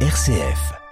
RCF. 0.00 0.85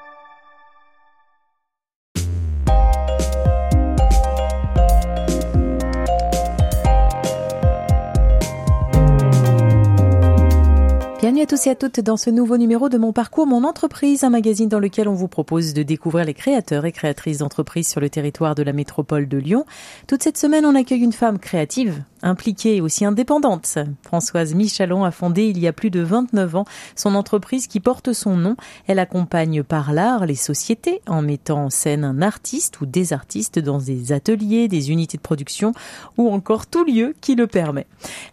Bienvenue 11.25 11.45
à 11.45 11.47
tous 11.47 11.67
et 11.67 11.71
à 11.71 11.75
toutes 11.75 12.01
dans 12.01 12.19
ce 12.19 12.29
nouveau 12.29 12.59
numéro 12.59 12.91
de 12.91 12.99
Mon 12.99 13.15
Parcours, 13.15 13.47
Mon 13.47 13.65
Entreprise, 13.65 14.25
un 14.25 14.29
magazine 14.29 14.69
dans 14.69 14.79
lequel 14.79 15.09
on 15.09 15.15
vous 15.15 15.27
propose 15.27 15.73
de 15.73 15.83
découvrir 15.83 16.27
les 16.27 16.35
créateurs 16.35 16.85
et 16.85 16.93
créatrices 16.93 17.39
d'entreprises 17.39 17.89
sur 17.89 18.03
le 18.03 18.11
territoire 18.11 18.55
de 18.55 18.63
la 18.63 18.75
métropole 18.75 19.27
de 19.27 19.39
Lyon. 19.39 19.65
Toute 20.07 20.23
cette 20.23 20.37
semaine, 20.37 20.67
on 20.67 20.75
accueille 20.75 21.01
une 21.01 21.15
femme 21.15 21.39
créative, 21.39 22.03
impliquée 22.21 22.77
et 22.77 22.81
aussi 22.83 23.07
indépendante. 23.07 23.79
Françoise 24.03 24.55
Michalon 24.55 25.03
a 25.03 25.13
fondé 25.13 25.45
il 25.45 25.59
y 25.59 25.67
a 25.67 25.73
plus 25.73 25.89
de 25.89 26.03
29 26.03 26.57
ans 26.57 26.67
son 26.95 27.15
entreprise 27.15 27.69
qui 27.69 27.81
porte 27.81 28.13
son 28.13 28.37
nom. 28.37 28.57
Elle 28.87 28.99
accompagne 28.99 29.63
par 29.63 29.95
l'art 29.95 30.27
les 30.27 30.35
sociétés 30.35 31.01
en 31.09 31.23
mettant 31.23 31.65
en 31.65 31.71
scène 31.71 32.05
un 32.05 32.21
artiste 32.21 32.83
ou 32.83 32.85
des 32.85 33.15
artistes 33.15 33.59
dans 33.59 33.79
des 33.79 34.13
ateliers, 34.13 34.69
des 34.69 34.91
unités 34.91 35.17
de 35.17 35.23
production 35.23 35.73
ou 36.19 36.31
encore 36.31 36.67
tout 36.67 36.85
lieu 36.85 37.15
qui 37.23 37.35
le 37.35 37.47
permet. 37.47 37.87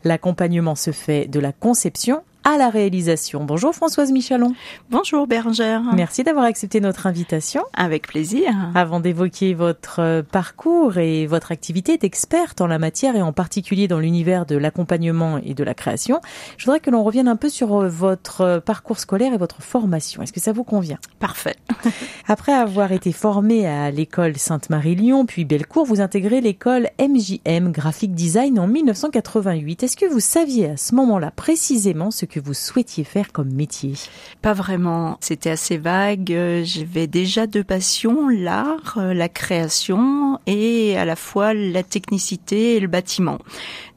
L'accompagnement 0.04 0.76
se 0.76 0.92
fait 0.92 1.28
de 1.28 1.40
la 1.40 1.54
conception 1.54 2.22
à 2.44 2.58
la 2.58 2.70
réalisation. 2.70 3.44
Bonjour 3.44 3.74
Françoise 3.74 4.12
Michalon. 4.12 4.54
Bonjour 4.90 5.28
Bergère. 5.28 5.84
Merci 5.96 6.24
d'avoir 6.24 6.46
accepté 6.46 6.80
notre 6.80 7.06
invitation. 7.06 7.64
Avec 7.74 8.08
plaisir. 8.08 8.52
Avant 8.74 9.00
d'évoquer 9.00 9.54
votre 9.54 10.00
euh, 10.00 10.24
parcours 10.24 10.98
et 10.98 11.28
votre 11.28 11.52
activité 11.52 11.98
d'experte 11.98 12.60
en 12.62 12.68
la 12.68 12.80
matière 12.80 13.16
et 13.16 13.22
en 13.22 13.32
particulier 13.32 13.88
dans 13.88 14.00
l'univers 14.00 14.46
de 14.46 14.56
l'accompagnement 14.56 15.38
et 15.44 15.54
de 15.54 15.64
la 15.64 15.74
création, 15.74 16.20
je 16.58 16.66
voudrais 16.66 16.80
que 16.80 16.90
l'on 16.90 17.04
revienne 17.04 17.28
un 17.28 17.36
peu 17.36 17.50
sur 17.50 17.76
euh, 17.76 17.88
votre 17.88 18.42
euh, 18.42 18.60
parcours 18.60 18.98
scolaire 18.98 19.34
et 19.34 19.38
votre 19.38 19.62
formation. 19.62 20.24
Est-ce 20.24 20.34
que 20.34 20.40
ça 20.40 20.52
vous 20.52 20.64
convient? 20.64 20.98
Parfait. 21.20 21.56
Après 22.28 22.54
avoir 22.54 22.92
été 22.92 23.12
formé 23.12 23.68
à 23.68 23.92
l'école 23.92 24.38
Sainte-Marie-Lyon 24.38 25.26
puis 25.28 25.46
Bellecour, 25.46 25.86
vous 25.86 26.02
intégrez 26.02 26.42
l'école 26.42 26.90
MJM 27.00 27.72
Graphic 27.72 28.16
Design 28.16 28.60
en 28.60 28.68
1988. 28.68 29.84
Est-ce 29.84 29.98
que 29.98 30.06
vous 30.06 30.20
saviez 30.20 30.72
à 30.72 30.78
ce 30.78 30.96
moment-là 30.96 31.32
précisément 31.32 32.10
ce 32.10 32.26
que 32.32 32.40
vous 32.40 32.54
souhaitiez 32.54 33.04
faire 33.04 33.32
comme 33.32 33.52
métier 33.52 33.94
Pas 34.42 34.54
vraiment. 34.54 35.18
C'était 35.20 35.50
assez 35.50 35.78
vague. 35.78 36.34
J'avais 36.64 37.08
déjà 37.08 37.46
deux 37.46 37.64
passions, 37.64 38.30
l'art, 38.30 38.98
euh, 38.98 39.14
la 39.14 39.30
création 39.30 40.40
et 40.48 40.98
à 40.98 41.06
la 41.06 41.16
fois 41.16 41.54
la 41.54 41.84
technicité 41.84 42.78
et 42.78 42.80
le 42.80 42.88
bâtiment. 42.88 43.38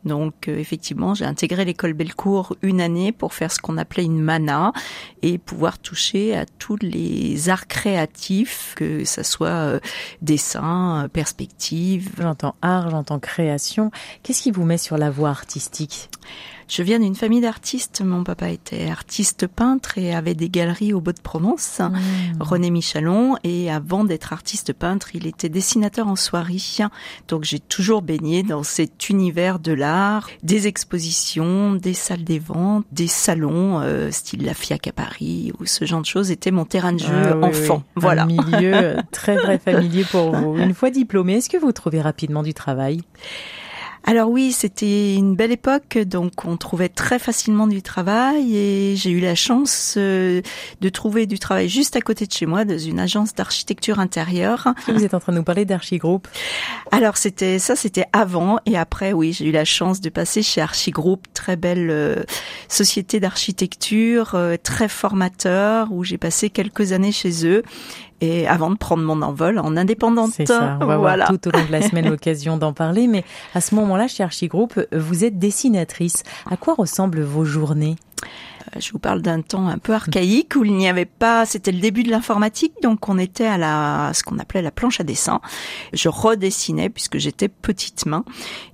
Donc 0.04 0.48
euh, 0.48 0.58
effectivement, 0.58 1.14
j'ai 1.14 1.24
intégré 1.24 1.64
l'école 1.64 1.92
Bellecour 1.92 2.56
une 2.62 2.80
année 2.80 3.12
pour 3.12 3.34
faire 3.34 3.52
ce 3.52 3.58
qu'on 3.58 3.76
appelait 3.76 4.04
une 4.04 4.20
mana 4.20 4.72
et 5.22 5.38
pouvoir 5.38 5.78
toucher 5.78 6.36
à 6.36 6.46
tous 6.46 6.76
les 6.80 7.48
arts 7.48 7.66
créatifs, 7.66 8.74
que 8.76 9.04
ça 9.04 9.24
soit 9.24 9.48
euh, 9.48 9.80
dessin, 10.22 11.08
perspective. 11.12 12.10
J'entends 12.18 12.54
art, 12.62 12.90
j'entends 12.90 13.18
création. 13.18 13.90
Qu'est-ce 14.22 14.42
qui 14.42 14.50
vous 14.50 14.64
met 14.64 14.78
sur 14.78 14.96
la 14.96 15.10
voie 15.10 15.30
artistique? 15.30 16.08
Je 16.66 16.82
viens 16.82 16.98
d'une 16.98 17.14
famille 17.14 17.42
d'artistes. 17.42 18.00
Mon 18.02 18.24
papa 18.24 18.48
était 18.48 18.88
artiste 18.88 19.46
peintre 19.46 19.98
et 19.98 20.14
avait 20.14 20.34
des 20.34 20.48
galeries 20.48 20.94
au 20.94 21.00
Beau-de-Provence, 21.02 21.80
mmh. 21.80 22.40
René 22.40 22.70
Michalon. 22.70 23.36
Et 23.44 23.70
avant 23.70 24.04
d'être 24.04 24.32
artiste 24.32 24.72
peintre, 24.72 25.14
il 25.14 25.26
était 25.26 25.50
dessinateur 25.50 26.08
en 26.08 26.16
soirée. 26.16 26.54
Donc 27.28 27.44
j'ai 27.44 27.58
toujours 27.58 28.02
baigné 28.02 28.42
dans 28.42 28.62
cet 28.62 29.08
univers 29.08 29.58
de 29.58 29.72
l'art, 29.72 29.93
des 30.42 30.66
expositions, 30.66 31.74
des 31.74 31.94
salles 31.94 32.24
des 32.24 32.38
ventes, 32.38 32.84
des 32.92 33.06
salons, 33.06 33.80
euh, 33.80 34.10
style 34.10 34.44
la 34.44 34.54
FIAC 34.54 34.88
à 34.88 34.92
Paris, 34.92 35.52
ou 35.58 35.66
ce 35.66 35.84
genre 35.84 36.00
de 36.00 36.06
choses 36.06 36.30
était 36.30 36.50
mon 36.50 36.64
terrain 36.64 36.92
de 36.92 36.98
jeu 36.98 37.12
ah 37.12 37.36
enfant. 37.44 37.82
Voilà. 37.96 38.22
Un 38.22 38.26
milieu 38.26 38.96
très 39.10 39.36
très 39.36 39.58
familier 39.64 40.04
pour 40.04 40.34
vous. 40.34 40.58
Une 40.58 40.74
fois 40.74 40.90
diplômé, 40.90 41.34
est-ce 41.34 41.50
que 41.50 41.56
vous 41.56 41.72
trouvez 41.72 42.00
rapidement 42.00 42.42
du 42.42 42.54
travail? 42.54 43.00
Alors 44.06 44.28
oui, 44.28 44.52
c'était 44.52 45.14
une 45.14 45.34
belle 45.34 45.50
époque, 45.50 45.96
donc 45.96 46.44
on 46.44 46.58
trouvait 46.58 46.90
très 46.90 47.18
facilement 47.18 47.66
du 47.66 47.80
travail 47.80 48.54
et 48.54 48.96
j'ai 48.96 49.10
eu 49.10 49.20
la 49.20 49.34
chance 49.34 49.94
euh, 49.96 50.42
de 50.82 50.88
trouver 50.90 51.26
du 51.26 51.38
travail 51.38 51.70
juste 51.70 51.96
à 51.96 52.02
côté 52.02 52.26
de 52.26 52.32
chez 52.32 52.44
moi 52.44 52.66
dans 52.66 52.78
une 52.78 53.00
agence 53.00 53.34
d'architecture 53.34 53.98
intérieure. 53.98 54.68
Vous 54.88 55.04
êtes 55.04 55.14
en 55.14 55.20
train 55.20 55.32
de 55.32 55.38
nous 55.38 55.44
parler 55.44 55.64
d'Archigroup? 55.64 56.28
Alors 56.90 57.16
c'était 57.16 57.58
ça, 57.58 57.76
c'était 57.76 58.04
avant 58.12 58.58
et 58.66 58.76
après 58.76 59.14
oui, 59.14 59.32
j'ai 59.32 59.46
eu 59.46 59.52
la 59.52 59.64
chance 59.64 60.02
de 60.02 60.10
passer 60.10 60.42
chez 60.42 60.60
Archigroup, 60.60 61.26
très 61.32 61.56
belle 61.56 61.88
euh, 61.90 62.24
société 62.68 63.20
d'architecture, 63.20 64.34
euh, 64.34 64.56
très 64.62 64.88
formateur 64.88 65.90
où 65.90 66.04
j'ai 66.04 66.18
passé 66.18 66.50
quelques 66.50 66.92
années 66.92 67.12
chez 67.12 67.46
eux 67.46 67.62
et 68.20 68.46
avant 68.46 68.70
de 68.70 68.76
prendre 68.76 69.02
mon 69.02 69.22
envol 69.22 69.58
en 69.58 69.76
indépendante. 69.76 70.30
C'est 70.34 70.46
ça, 70.46 70.78
on 70.80 70.86
va 70.86 70.96
voir 70.96 71.28
tout 71.28 71.48
au 71.48 71.50
long 71.50 71.64
de 71.64 71.72
la 71.72 71.82
semaine 71.82 72.08
l'occasion 72.10 72.56
d'en 72.56 72.72
parler. 72.72 73.06
Mais 73.06 73.24
à 73.54 73.60
ce 73.60 73.74
moment-là, 73.74 74.08
chez 74.08 74.22
Archigroup, 74.22 74.80
vous 74.92 75.24
êtes 75.24 75.38
dessinatrice. 75.38 76.22
À 76.50 76.56
quoi 76.56 76.74
ressemblent 76.74 77.22
vos 77.22 77.44
journées? 77.44 77.96
Je 78.78 78.92
vous 78.92 78.98
parle 78.98 79.22
d'un 79.22 79.40
temps 79.42 79.68
un 79.68 79.78
peu 79.78 79.92
archaïque 79.92 80.54
où 80.56 80.64
il 80.64 80.74
n'y 80.74 80.88
avait 80.88 81.04
pas, 81.04 81.46
c'était 81.46 81.72
le 81.72 81.80
début 81.80 82.02
de 82.02 82.10
l'informatique, 82.10 82.72
donc 82.82 83.08
on 83.08 83.18
était 83.18 83.46
à 83.46 83.58
la, 83.58 84.12
ce 84.14 84.22
qu'on 84.22 84.38
appelait 84.38 84.62
la 84.62 84.70
planche 84.70 85.00
à 85.00 85.04
dessin. 85.04 85.40
Je 85.92 86.08
redessinais 86.08 86.88
puisque 86.88 87.18
j'étais 87.18 87.48
petite 87.48 88.06
main. 88.06 88.24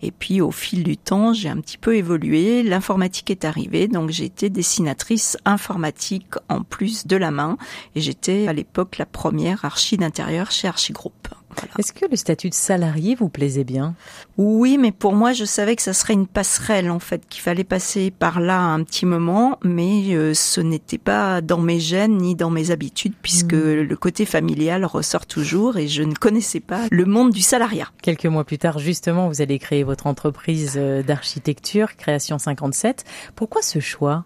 Et 0.03 0.11
puis 0.11 0.41
au 0.41 0.51
fil 0.51 0.85
du 0.85 0.97
temps, 0.97 1.33
j'ai 1.33 1.49
un 1.49 1.57
petit 1.57 1.79
peu 1.79 1.97
évolué. 1.97 2.63
L'informatique 2.63 3.31
est 3.31 3.45
arrivée, 3.45 3.89
donc 3.89 4.11
j'étais 4.11 4.51
dessinatrice 4.51 5.37
informatique 5.45 6.35
en 6.49 6.63
plus 6.63 7.07
de 7.07 7.17
la 7.17 7.31
main. 7.31 7.57
Et 7.95 8.01
j'étais 8.01 8.49
à 8.49 8.53
l'époque 8.53 8.99
la 8.99 9.07
première 9.07 9.65
archi 9.65 9.97
d'intérieur 9.97 10.51
chez 10.51 10.69
Archigroup. 10.69 11.40
Est-ce 11.79 11.93
que 11.93 12.07
le 12.11 12.17
statut 12.17 12.49
de 12.49 12.55
salarié 12.55 13.15
vous 13.15 13.29
plaisait 13.29 13.65
bien? 13.65 13.95
Oui, 14.39 14.79
mais 14.79 14.93
pour 14.93 15.15
moi, 15.15 15.33
je 15.33 15.45
savais 15.45 15.77
que 15.77 15.83
ça 15.83 15.93
serait 15.93 16.15
une 16.15 16.27
passerelle 16.27 16.91
en 16.91 16.99
fait, 16.99 17.23
qu'il 17.29 17.43
fallait 17.43 17.65
passer 17.65 18.11
par 18.11 18.41
là 18.41 18.61
un 18.61 18.83
petit 18.83 19.07
moment, 19.07 19.59
mais 19.63 20.15
euh, 20.15 20.35
ce 20.35 20.61
n'était 20.61 20.99
pas 20.99 21.41
dans 21.41 21.59
mes 21.59 21.81
gènes 21.81 22.19
ni 22.19 22.35
dans 22.35 22.51
mes 22.51 22.71
habitudes, 22.71 23.15
puisque 23.23 23.55
hmm. 23.55 23.83
le 23.83 23.97
côté 23.97 24.25
familial 24.25 24.85
ressort 24.85 25.27
toujours 25.27 25.77
et 25.77 25.89
je 25.89 26.03
ne 26.03 26.15
connaissais 26.15 26.61
pas 26.61 26.83
le 26.91 27.05
monde 27.05 27.31
du 27.31 27.43
salariat. 27.43 27.89
Quelques 28.03 28.27
mois 28.27 28.45
plus 28.45 28.59
tard, 28.59 28.79
justement, 28.79 29.29
vous 29.29 29.43
allez 29.43 29.59
créer 29.59 29.83
votre 29.83 30.07
entreprise 30.07 30.75
euh, 30.77 31.03
d'architecture, 31.03 31.97
Création 31.97 32.39
57. 32.39 33.05
Pourquoi 33.35 33.63
ce 33.63 33.81
choix? 33.81 34.25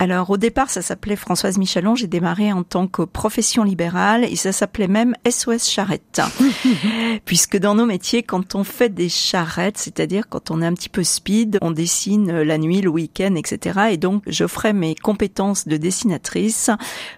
Alors 0.00 0.30
au 0.30 0.38
départ, 0.38 0.70
ça 0.70 0.80
s'appelait 0.80 1.14
Françoise 1.14 1.58
Michalon. 1.58 1.94
J'ai 1.94 2.06
démarré 2.06 2.54
en 2.54 2.62
tant 2.62 2.86
que 2.86 3.02
profession 3.02 3.64
libérale 3.64 4.24
et 4.24 4.34
ça 4.34 4.50
s'appelait 4.50 4.88
même 4.88 5.14
SOS 5.28 5.68
charrette. 5.68 6.22
Puisque 7.26 7.58
dans 7.58 7.74
nos 7.74 7.84
métiers, 7.84 8.22
quand 8.22 8.54
on 8.54 8.64
fait 8.64 8.88
des 8.88 9.10
charrettes, 9.10 9.76
c'est-à-dire 9.76 10.30
quand 10.30 10.50
on 10.50 10.62
est 10.62 10.66
un 10.66 10.72
petit 10.72 10.88
peu 10.88 11.04
speed, 11.04 11.58
on 11.60 11.70
dessine 11.70 12.40
la 12.40 12.56
nuit, 12.56 12.80
le 12.80 12.88
week-end, 12.88 13.34
etc. 13.34 13.90
Et 13.90 13.98
donc 13.98 14.22
j'offrais 14.26 14.72
mes 14.72 14.94
compétences 14.94 15.68
de 15.68 15.76
dessinatrice 15.76 16.70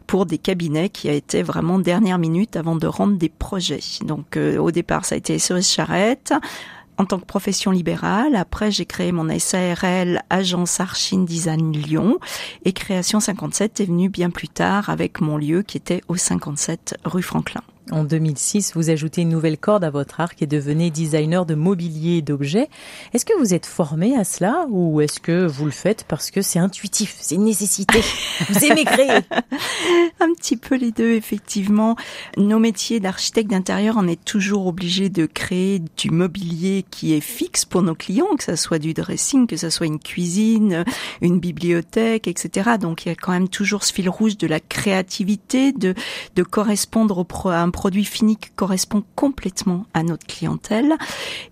pour 0.09 0.27
des 0.27 0.39
cabinets 0.39 0.89
qui 0.89 1.09
a 1.09 1.13
été 1.13 1.45
vraiment 1.45 1.79
dernière 1.79 2.19
minute 2.19 2.57
avant 2.57 2.75
de 2.75 2.89
rendre 2.89 3.17
des 3.17 3.29
projets. 3.29 3.79
Donc 4.05 4.37
euh, 4.37 4.59
au 4.59 4.73
départ, 4.73 5.05
ça 5.05 5.15
a 5.15 5.19
été 5.19 5.39
SOS 5.39 5.71
charrette 5.71 6.35
en 7.03 7.07
tant 7.07 7.19
que 7.19 7.27
profession 7.27 7.73
libérale. 7.73 8.37
Après, 8.37 8.71
j'ai 8.71 8.87
créé 8.87 9.11
mon 9.11 9.29
SARL, 9.39 10.23
Agence 10.31 10.79
Archine 10.79 11.25
Design 11.25 11.73
Lyon. 11.73 12.19
Et 12.65 12.73
Création 12.73 13.19
57 13.19 13.81
est 13.81 13.85
venue 13.87 14.09
bien 14.09 14.31
plus 14.31 14.49
tard 14.49 14.89
avec 14.89 15.21
mon 15.21 15.37
lieu 15.37 15.63
qui 15.63 15.77
était 15.77 16.03
au 16.07 16.17
57 16.17 16.97
rue 17.05 17.23
Franklin. 17.23 17.63
En 17.91 18.05
2006, 18.05 18.73
vous 18.77 18.91
ajoutez 18.91 19.23
une 19.23 19.31
nouvelle 19.31 19.59
corde 19.59 19.83
à 19.83 19.91
votre 19.91 20.21
arc 20.21 20.41
et 20.41 20.47
devenez 20.47 20.91
designer 20.91 21.45
de 21.45 21.57
mobilier 21.57 22.19
et 22.19 22.23
d'objets. 22.23 22.69
Est-ce 23.13 23.25
que 23.25 23.37
vous 23.39 23.55
êtes 23.55 23.67
formé 23.67 24.17
à 24.17 24.23
cela 24.23 24.67
ou 24.71 25.01
est-ce 25.01 25.19
que 25.19 25.47
vous 25.47 25.65
le 25.65 25.73
faites 25.73 26.05
parce 26.07 26.31
que 26.31 26.43
c'est 26.43 26.61
intuitif, 26.61 27.17
c'est 27.21 27.35
une 27.35 27.45
nécessité? 27.45 28.01
Vous 28.49 28.65
aimez 28.65 28.85
créer 28.85 29.21
Un 30.21 30.33
petit 30.35 30.57
peu 30.57 30.77
les 30.77 30.93
deux, 30.93 31.13
effectivement. 31.13 31.97
Nos 32.37 32.59
métiers 32.59 33.01
d'architecte 33.01 33.51
d'intérieur, 33.51 33.97
on 33.99 34.07
est 34.07 34.25
toujours 34.25 34.67
obligé 34.67 35.09
de 35.09 35.27
créer 35.27 35.81
du 35.97 36.11
mobilier 36.11 36.85
qui 36.91 37.15
est 37.15 37.21
fixe 37.21 37.65
pour 37.65 37.83
nos 37.83 37.95
clients, 37.95 38.37
que 38.37 38.45
ça 38.45 38.57
soit 38.57 38.79
du 38.79 38.95
dressing, 38.95 39.47
que 39.47 39.57
ça 39.57 39.71
soit 39.71 39.87
une 39.87 39.99
cuisine, 39.99 40.85
une 41.21 41.41
bibliothèque, 41.41 42.29
etc. 42.29 42.71
Donc 42.81 43.05
il 43.05 43.09
y 43.09 43.13
a 43.13 43.17
quand 43.17 43.33
même 43.33 43.49
toujours 43.49 43.85
ce 43.85 43.93
fil 43.93 44.09
rouge 44.09 44.39
de 44.39 44.47
la 44.47 44.61
créativité, 44.61 45.73
de, 45.73 45.95
de 46.37 46.43
correspondre 46.43 47.19
au, 47.19 47.25
pro, 47.25 47.49
à 47.49 47.59
un 47.59 47.72
produit 47.73 48.05
fini 48.05 48.37
qui 48.37 48.51
correspond 48.51 49.03
complètement 49.17 49.87
à 49.95 50.05
notre 50.05 50.27
clientèle. 50.27 50.95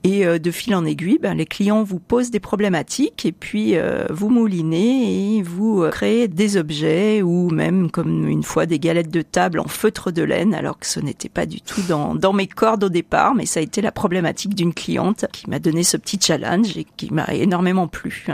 Et 0.04 0.24
euh, 0.24 0.38
de 0.38 0.52
fil 0.52 0.74
en 0.76 0.84
aiguille, 0.84 1.18
ben, 1.20 1.34
les 1.34 1.46
clients 1.46 1.82
vous 1.82 1.98
posent 1.98 2.30
des 2.30 2.38
problématiques 2.38 3.26
et 3.26 3.32
puis 3.32 3.76
euh, 3.76 4.06
vous 4.10 4.28
moulinez 4.28 5.38
et 5.38 5.42
vous 5.42 5.84
créez 5.90 6.28
des 6.28 6.56
objets 6.56 7.22
ou 7.22 7.50
même 7.50 7.90
comme 7.90 8.28
une 8.28 8.44
fois 8.44 8.66
des 8.66 8.78
galettes 8.78 9.10
de 9.10 9.22
table 9.22 9.58
en 9.58 9.68
feutre 9.68 10.12
de 10.12 10.22
laine 10.22 10.54
alors 10.54 10.78
que 10.78 10.86
ce 10.86 11.00
n'était 11.00 11.28
pas 11.28 11.46
du 11.46 11.60
tout 11.60 11.82
dans, 11.88 12.14
dans 12.14 12.32
mes 12.32 12.46
cordes 12.46 12.84
au 12.84 12.88
départ, 12.88 13.34
mais 13.34 13.46
ça 13.46 13.60
a 13.60 13.62
été 13.62 13.80
la 13.80 13.92
problématique 13.92 14.54
d'une 14.54 14.74
cliente 14.74 15.26
qui 15.32 15.48
m'a 15.48 15.58
donné 15.58 15.82
ce 15.82 15.96
petit 15.96 16.18
challenge 16.20 16.76
et 16.76 16.86
qui 16.96 17.12
m'a 17.12 17.26
énormément 17.34 17.88
plu. 17.88 18.26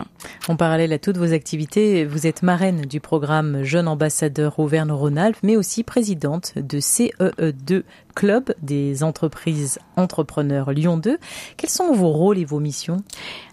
En 0.49 0.57
parallèle 0.57 0.93
à 0.93 0.99
toutes 0.99 1.17
vos 1.17 1.33
activités, 1.33 2.05
vous 2.05 2.27
êtes 2.27 2.43
marraine 2.43 2.83
du 2.83 3.01
programme 3.01 3.63
Jeune 3.63 3.89
Ambassadeur 3.89 4.59
Auvergne-Rhône-Alpes, 4.59 5.39
mais 5.43 5.57
aussi 5.57 5.83
présidente 5.83 6.55
de 6.57 6.81
CEE2 6.81 7.76
る 7.77 7.87
Club 8.17 8.55
des 8.63 9.03
entreprises 9.03 9.79
entrepreneurs 9.97 10.73
Lyon 10.73 10.97
2. 10.97 11.19
Quels 11.59 11.69
sont 11.69 11.93
vos 11.93 12.09
rôles 12.09 12.39
et 12.39 12.47
vos 12.47 12.61
missions? 12.61 13.05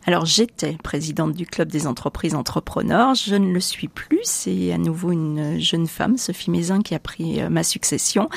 Alors 0.05 0.25
j'étais 0.25 0.77
présidente 0.83 1.33
du 1.33 1.45
club 1.45 1.69
des 1.69 1.87
entreprises 1.87 2.35
entrepreneurs, 2.35 3.15
je 3.15 3.35
ne 3.35 3.53
le 3.53 3.59
suis 3.61 3.87
plus, 3.87 4.19
c'est 4.23 4.73
à 4.73 4.77
nouveau 4.77 5.11
une 5.11 5.61
jeune 5.61 5.87
femme, 5.87 6.17
Sophie 6.17 6.51
Mézin, 6.51 6.81
qui 6.81 6.93
a 6.93 6.99
pris 6.99 7.41
euh, 7.41 7.47
ma 7.47 7.63
succession. 7.63 8.27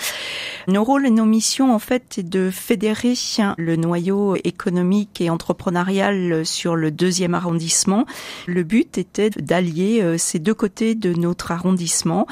Nos 0.69 0.85
rôles 0.85 1.07
et 1.07 1.11
nos 1.11 1.25
missions 1.25 1.75
en 1.75 1.81
fait 1.81 2.19
est 2.19 2.23
de 2.29 2.51
fédérer 2.51 3.15
le 3.59 3.75
noyau 3.75 4.37
économique 4.45 5.21
et 5.21 5.29
entrepreneurial 5.29 6.47
sur 6.47 6.77
le 6.77 6.93
deuxième 6.93 7.35
arrondissement. 7.35 8.07
Le 8.47 8.63
but 8.63 8.97
était 8.97 9.31
d'allier 9.31 10.03
euh, 10.03 10.19
ces 10.19 10.39
deux 10.39 10.55
côtés 10.55 10.95
de 10.95 11.15
notre 11.15 11.51
arrondissement 11.51 12.29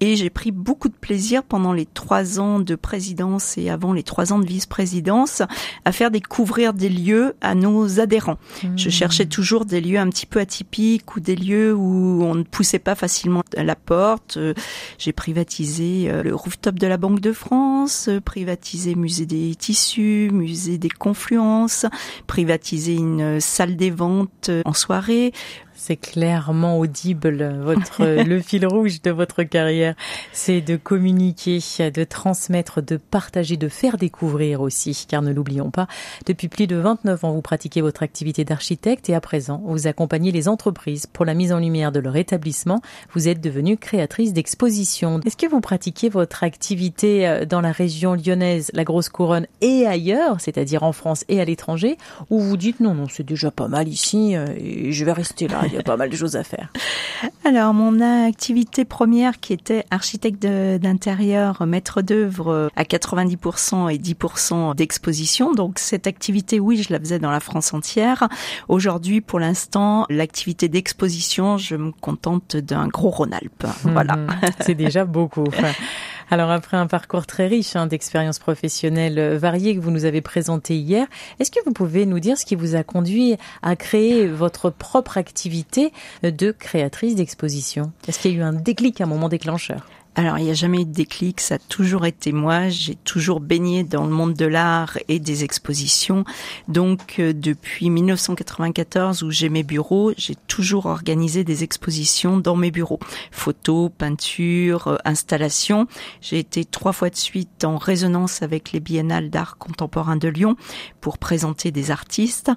et 0.00 0.16
j'ai 0.16 0.30
pris 0.30 0.50
beaucoup 0.50 0.88
de 0.88 0.96
plaisir 0.96 1.42
pendant 1.42 1.74
les 1.74 1.86
trois 1.86 2.40
ans 2.40 2.58
de 2.58 2.74
présidence 2.74 3.37
et 3.56 3.70
avant 3.70 3.92
les 3.92 4.02
trois 4.02 4.32
ans 4.32 4.38
de 4.38 4.46
vice-présidence 4.46 5.42
à 5.84 5.92
faire 5.92 6.10
découvrir 6.10 6.74
des 6.74 6.88
lieux 6.88 7.34
à 7.40 7.54
nos 7.54 8.00
adhérents. 8.00 8.38
Je 8.76 8.90
cherchais 8.90 9.26
toujours 9.26 9.64
des 9.64 9.80
lieux 9.80 9.98
un 9.98 10.08
petit 10.08 10.26
peu 10.26 10.40
atypiques 10.40 11.16
ou 11.16 11.20
des 11.20 11.36
lieux 11.36 11.74
où 11.74 12.22
on 12.22 12.34
ne 12.34 12.42
poussait 12.42 12.78
pas 12.78 12.94
facilement 12.94 13.42
la 13.56 13.76
porte. 13.76 14.36
Euh, 14.36 14.54
j'ai 14.98 15.12
privatisé 15.12 16.10
euh, 16.10 16.22
le 16.22 16.34
rooftop 16.34 16.78
de 16.78 16.86
la 16.86 16.96
Banque 16.96 17.20
de 17.20 17.32
France, 17.32 18.08
euh, 18.08 18.20
privatisé 18.20 18.94
musée 18.94 19.26
des 19.26 19.54
tissus, 19.54 20.30
musée 20.32 20.78
des 20.78 20.88
confluences, 20.88 21.86
privatisé 22.26 22.94
une 22.94 23.40
salle 23.40 23.76
des 23.76 23.90
ventes 23.90 24.50
en 24.64 24.72
soirée, 24.72 25.32
c'est 25.78 25.96
clairement 25.96 26.78
audible. 26.78 27.58
Votre, 27.62 28.04
le 28.24 28.40
fil 28.40 28.66
rouge 28.66 29.00
de 29.02 29.10
votre 29.10 29.44
carrière, 29.44 29.94
c'est 30.32 30.60
de 30.60 30.76
communiquer, 30.76 31.60
de 31.78 32.04
transmettre, 32.04 32.82
de 32.82 32.96
partager, 32.96 33.56
de 33.56 33.68
faire 33.68 33.96
découvrir 33.96 34.60
aussi. 34.60 35.06
Car 35.08 35.22
ne 35.22 35.32
l'oublions 35.32 35.70
pas, 35.70 35.86
depuis 36.26 36.48
plus 36.48 36.66
de 36.66 36.76
29 36.76 37.24
ans, 37.24 37.32
vous 37.32 37.42
pratiquez 37.42 37.80
votre 37.80 38.02
activité 38.02 38.44
d'architecte 38.44 39.08
et 39.08 39.14
à 39.14 39.20
présent, 39.20 39.62
vous 39.64 39.86
accompagnez 39.86 40.32
les 40.32 40.48
entreprises 40.48 41.06
pour 41.06 41.24
la 41.24 41.34
mise 41.34 41.52
en 41.52 41.60
lumière 41.60 41.92
de 41.92 42.00
leur 42.00 42.16
établissement. 42.16 42.80
Vous 43.14 43.28
êtes 43.28 43.40
devenue 43.40 43.76
créatrice 43.76 44.32
d'expositions. 44.32 45.20
Est-ce 45.24 45.36
que 45.36 45.46
vous 45.46 45.60
pratiquez 45.60 46.08
votre 46.08 46.42
activité 46.42 47.28
euh, 47.28 47.44
dans 47.44 47.60
la 47.60 47.72
région 47.72 48.14
lyonnaise, 48.14 48.70
la 48.74 48.84
grosse 48.84 49.08
couronne 49.08 49.46
et 49.60 49.86
ailleurs, 49.86 50.40
c'est-à-dire 50.40 50.82
en 50.82 50.92
France 50.92 51.24
et 51.28 51.40
à 51.40 51.44
l'étranger, 51.44 51.96
ou 52.30 52.40
vous 52.40 52.56
dites 52.56 52.80
non, 52.80 52.94
non, 52.94 53.06
c'est 53.08 53.26
déjà 53.26 53.50
pas 53.50 53.68
mal 53.68 53.88
ici 53.88 54.36
euh, 54.36 54.46
et 54.58 54.92
je 54.92 55.04
vais 55.04 55.12
rester 55.12 55.48
là 55.48 55.62
il 55.68 55.74
y 55.74 55.78
a 55.78 55.82
pas 55.82 55.96
mal 55.96 56.10
de 56.10 56.16
choses 56.16 56.36
à 56.36 56.44
faire. 56.44 56.72
Alors, 57.44 57.74
mon 57.74 58.00
activité 58.00 58.84
première 58.84 59.40
qui 59.40 59.52
était 59.52 59.84
architecte 59.90 60.42
d'intérieur, 60.42 61.66
maître 61.66 62.02
d'œuvre 62.02 62.70
à 62.76 62.82
90% 62.82 63.92
et 63.92 63.98
10% 63.98 64.74
d'exposition. 64.74 65.52
Donc, 65.52 65.78
cette 65.78 66.06
activité, 66.06 66.60
oui, 66.60 66.82
je 66.82 66.92
la 66.92 66.98
faisais 66.98 67.18
dans 67.18 67.30
la 67.30 67.40
France 67.40 67.72
entière. 67.72 68.28
Aujourd'hui, 68.68 69.20
pour 69.20 69.40
l'instant, 69.40 70.06
l'activité 70.10 70.68
d'exposition, 70.68 71.58
je 71.58 71.76
me 71.76 71.92
contente 71.92 72.56
d'un 72.56 72.88
gros 72.88 73.10
Rhône-Alpes. 73.10 73.66
Voilà. 73.84 74.16
Mhm. 74.16 74.28
C'est 74.60 74.74
déjà 74.74 75.04
beaucoup. 75.04 75.46
Alors 76.30 76.50
après 76.50 76.76
un 76.76 76.86
parcours 76.86 77.26
très 77.26 77.46
riche 77.46 77.74
hein, 77.74 77.86
d'expériences 77.86 78.38
professionnelles 78.38 79.18
euh, 79.18 79.38
variées 79.38 79.74
que 79.74 79.80
vous 79.80 79.90
nous 79.90 80.04
avez 80.04 80.20
présenté 80.20 80.76
hier, 80.76 81.06
est-ce 81.40 81.50
que 81.50 81.60
vous 81.64 81.72
pouvez 81.72 82.04
nous 82.04 82.20
dire 82.20 82.36
ce 82.36 82.44
qui 82.44 82.54
vous 82.54 82.76
a 82.76 82.82
conduit 82.82 83.36
à 83.62 83.76
créer 83.76 84.26
votre 84.26 84.68
propre 84.68 85.16
activité 85.16 85.92
de 86.22 86.52
créatrice 86.52 87.14
d'exposition? 87.14 87.92
Est-ce 88.06 88.18
qu'il 88.18 88.32
y 88.32 88.34
a 88.34 88.38
eu 88.38 88.42
un 88.42 88.52
déclic, 88.52 89.00
un 89.00 89.06
moment 89.06 89.30
déclencheur? 89.30 89.86
Alors, 90.18 90.36
il 90.36 90.46
n'y 90.46 90.50
a 90.50 90.54
jamais 90.54 90.80
eu 90.80 90.84
de 90.84 90.90
déclic, 90.90 91.40
ça 91.40 91.54
a 91.54 91.58
toujours 91.58 92.04
été 92.04 92.32
moi. 92.32 92.70
J'ai 92.70 92.96
toujours 92.96 93.38
baigné 93.38 93.84
dans 93.84 94.02
le 94.02 94.10
monde 94.10 94.34
de 94.34 94.46
l'art 94.46 94.98
et 95.06 95.20
des 95.20 95.44
expositions. 95.44 96.24
Donc, 96.66 97.20
euh, 97.20 97.32
depuis 97.32 97.88
1994 97.88 99.22
où 99.22 99.30
j'ai 99.30 99.48
mes 99.48 99.62
bureaux, 99.62 100.12
j'ai 100.16 100.34
toujours 100.48 100.86
organisé 100.86 101.44
des 101.44 101.62
expositions 101.62 102.36
dans 102.36 102.56
mes 102.56 102.72
bureaux. 102.72 102.98
Photos, 103.30 103.92
peintures, 103.96 104.88
euh, 104.88 104.96
installations. 105.04 105.86
J'ai 106.20 106.40
été 106.40 106.64
trois 106.64 106.92
fois 106.92 107.10
de 107.10 107.16
suite 107.16 107.62
en 107.62 107.76
résonance 107.76 108.42
avec 108.42 108.72
les 108.72 108.80
biennales 108.80 109.30
d'art 109.30 109.56
contemporain 109.56 110.16
de 110.16 110.26
Lyon 110.26 110.56
pour 111.00 111.18
présenter 111.18 111.70
des 111.70 111.92
artistes. 111.92 112.50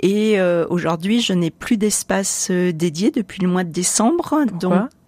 Et 0.00 0.40
euh, 0.40 0.66
aujourd'hui, 0.68 1.20
je 1.20 1.32
n'ai 1.32 1.52
plus 1.52 1.76
d'espace 1.76 2.50
dédié 2.50 3.12
depuis 3.12 3.40
le 3.40 3.46
mois 3.46 3.62
de 3.62 3.70
décembre. 3.70 4.46
donc, 4.58 5.03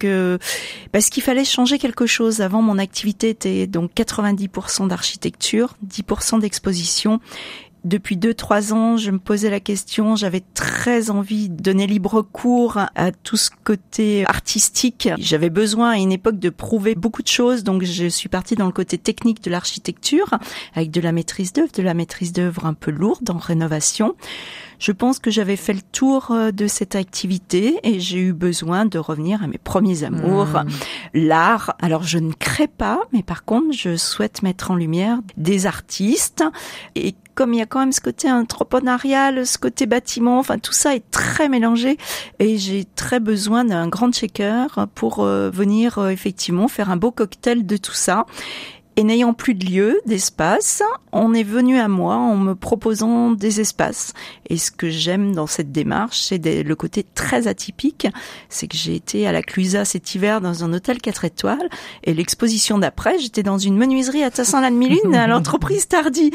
parce 0.91 1.09
qu'il 1.09 1.23
fallait 1.23 1.45
changer 1.45 1.77
quelque 1.77 2.05
chose. 2.05 2.41
Avant, 2.41 2.61
mon 2.61 2.77
activité 2.77 3.29
était 3.29 3.67
donc 3.67 3.91
90% 3.95 4.87
d'architecture, 4.87 5.75
10% 5.87 6.39
d'exposition 6.39 7.19
depuis 7.87 8.17
deux 8.17 8.33
trois 8.33 8.73
ans, 8.73 8.97
je 8.97 9.11
me 9.11 9.19
posais 9.19 9.49
la 9.49 9.59
question. 9.59 10.15
J'avais 10.15 10.41
très 10.53 11.09
envie 11.09 11.47
de 11.47 11.61
donner 11.61 11.87
libre 11.87 12.21
cours 12.21 12.77
à 12.95 13.11
tout 13.11 13.37
ce 13.37 13.49
côté 13.63 14.25
artistique. 14.27 15.09
J'avais 15.17 15.49
besoin 15.49 15.91
à 15.91 15.97
une 15.97 16.11
époque 16.11 16.37
de 16.37 16.49
prouver 16.49 16.95
beaucoup 16.95 17.21
de 17.21 17.27
choses, 17.27 17.63
donc 17.63 17.83
je 17.83 18.07
suis 18.07 18.29
partie 18.29 18.55
dans 18.55 18.65
le 18.65 18.71
côté 18.71 18.97
technique 18.97 19.41
de 19.43 19.49
l'architecture, 19.49 20.37
avec 20.75 20.91
de 20.91 20.99
la 20.99 21.11
maîtrise 21.11 21.53
d'œuvre, 21.53 21.71
de 21.71 21.83
la 21.83 21.93
maîtrise 21.93 22.33
d'œuvre 22.33 22.65
un 22.65 22.73
peu 22.73 22.91
lourde 22.91 23.29
en 23.29 23.37
rénovation. 23.37 24.15
Je 24.79 24.91
pense 24.91 25.19
que 25.19 25.31
j'avais 25.31 25.55
fait 25.55 25.73
le 25.73 25.81
tour 25.81 26.31
euh, 26.31 26.51
de 26.51 26.67
cette 26.67 26.95
activité 26.95 27.79
et 27.83 27.99
j'ai 27.99 28.19
eu 28.19 28.33
besoin 28.33 28.85
de 28.85 28.99
revenir 28.99 29.43
à 29.43 29.47
mes 29.47 29.57
premiers 29.57 30.03
amours, 30.03 30.47
hmm. 30.47 30.67
l'art. 31.13 31.75
Alors 31.79 32.03
je 32.03 32.19
ne 32.19 32.33
crée 32.33 32.67
pas, 32.67 33.01
mais 33.13 33.23
par 33.23 33.45
contre 33.45 33.73
je 33.73 33.97
souhaite 33.97 34.43
mettre 34.43 34.71
en 34.71 34.75
lumière 34.75 35.19
des 35.35 35.65
artistes 35.65 36.43
et 36.95 37.15
comme 37.37 37.53
il 37.53 37.59
y 37.59 37.61
a 37.61 37.67
quand 37.67 37.79
même 37.79 37.91
ce 37.91 38.01
côté 38.01 38.31
entrepreneurial, 38.31 39.45
ce 39.45 39.59
côté 39.59 39.85
bâtiment, 39.85 40.39
enfin 40.39 40.57
tout 40.57 40.73
ça 40.73 40.95
est 40.95 41.11
très 41.11 41.49
mélangé 41.49 41.97
et 42.39 42.57
j'ai 42.57 42.83
très 42.95 43.19
besoin 43.19 43.63
d'un 43.63 43.87
grand 43.87 44.11
checker 44.11 44.65
pour 44.95 45.19
euh, 45.19 45.51
venir 45.51 45.99
euh, 45.99 46.09
effectivement 46.09 46.67
faire 46.67 46.89
un 46.89 46.97
beau 46.97 47.11
cocktail 47.11 47.65
de 47.65 47.77
tout 47.77 47.93
ça. 47.93 48.25
Et 48.99 49.03
n'ayant 49.03 49.33
plus 49.33 49.53
de 49.53 49.63
lieu, 49.63 50.01
d'espace, 50.07 50.81
on 51.11 51.35
est 51.35 51.43
venu 51.43 51.77
à 51.77 51.87
moi 51.87 52.15
en 52.15 52.35
me 52.35 52.55
proposant 52.55 53.29
des 53.29 53.61
espaces. 53.61 54.13
Et 54.49 54.57
ce 54.57 54.71
que 54.71 54.89
j'aime 54.89 55.35
dans 55.35 55.45
cette 55.45 55.71
démarche, 55.71 56.19
c'est 56.19 56.63
le 56.63 56.75
côté 56.75 57.05
très 57.13 57.47
atypique. 57.47 58.07
C'est 58.49 58.67
que 58.67 58.75
j'ai 58.75 58.95
été 58.95 59.27
à 59.27 59.31
la 59.31 59.43
Clusa 59.43 59.85
cet 59.85 60.15
hiver 60.15 60.41
dans 60.41 60.63
un 60.63 60.73
hôtel 60.73 60.99
4 60.99 61.25
étoiles. 61.25 61.69
Et 62.05 62.15
l'exposition 62.15 62.79
d'après, 62.79 63.19
j'étais 63.19 63.43
dans 63.43 63.59
une 63.59 63.77
menuiserie 63.77 64.23
à 64.23 64.31
Tassin-la-Demi-Lune 64.31 65.13
à 65.13 65.27
l'entreprise 65.27 65.87
Tardy. 65.87 66.31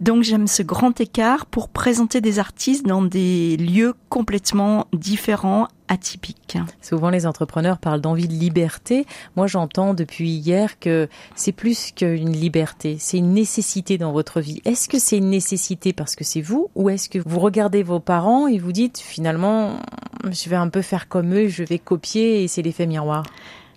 Donc 0.00 0.22
j'aime 0.22 0.46
ce 0.46 0.62
grand 0.62 0.98
écart 0.98 1.44
pour 1.44 1.68
présenter 1.68 2.22
des 2.22 2.38
artistes 2.38 2.86
dans 2.86 3.02
des 3.02 3.58
lieux 3.58 3.92
complètement 4.08 4.86
différents, 4.94 5.68
atypique. 5.88 6.58
Souvent, 6.82 7.10
les 7.10 7.26
entrepreneurs 7.26 7.78
parlent 7.78 8.00
d'envie 8.00 8.28
de 8.28 8.32
liberté. 8.32 9.06
Moi, 9.36 9.46
j'entends 9.46 9.94
depuis 9.94 10.30
hier 10.30 10.78
que 10.78 11.08
c'est 11.34 11.52
plus 11.52 11.92
qu'une 11.92 12.32
liberté, 12.32 12.96
c'est 12.98 13.18
une 13.18 13.34
nécessité 13.34 13.98
dans 13.98 14.12
votre 14.12 14.40
vie. 14.40 14.60
Est-ce 14.64 14.88
que 14.88 14.98
c'est 14.98 15.18
une 15.18 15.30
nécessité 15.30 15.92
parce 15.92 16.16
que 16.16 16.24
c'est 16.24 16.40
vous 16.40 16.70
ou 16.74 16.90
est-ce 16.90 17.08
que 17.08 17.18
vous 17.24 17.40
regardez 17.40 17.82
vos 17.82 18.00
parents 18.00 18.46
et 18.46 18.58
vous 18.58 18.72
dites 18.72 18.98
finalement, 18.98 19.78
je 20.24 20.48
vais 20.48 20.56
un 20.56 20.68
peu 20.68 20.82
faire 20.82 21.08
comme 21.08 21.34
eux, 21.34 21.48
je 21.48 21.64
vais 21.64 21.78
copier 21.78 22.42
et 22.42 22.48
c'est 22.48 22.62
l'effet 22.62 22.86
miroir? 22.86 23.24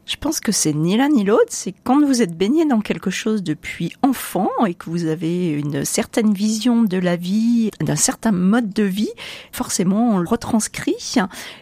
Je 0.09 0.15
pense 0.17 0.39
que 0.39 0.51
c'est 0.51 0.73
ni 0.73 0.97
l'un 0.97 1.09
ni 1.09 1.23
l'autre. 1.23 1.49
C'est 1.49 1.73
quand 1.83 2.03
vous 2.03 2.23
êtes 2.23 2.35
baigné 2.35 2.65
dans 2.65 2.81
quelque 2.81 3.11
chose 3.11 3.43
depuis 3.43 3.93
enfant 4.01 4.49
et 4.65 4.73
que 4.73 4.89
vous 4.89 5.05
avez 5.05 5.49
une 5.49 5.85
certaine 5.85 6.33
vision 6.33 6.81
de 6.81 6.97
la 6.97 7.15
vie, 7.15 7.69
d'un 7.79 7.95
certain 7.95 8.31
mode 8.31 8.73
de 8.73 8.81
vie, 8.81 9.11
forcément 9.51 10.15
on 10.15 10.17
le 10.17 10.27
retranscrit. 10.27 10.95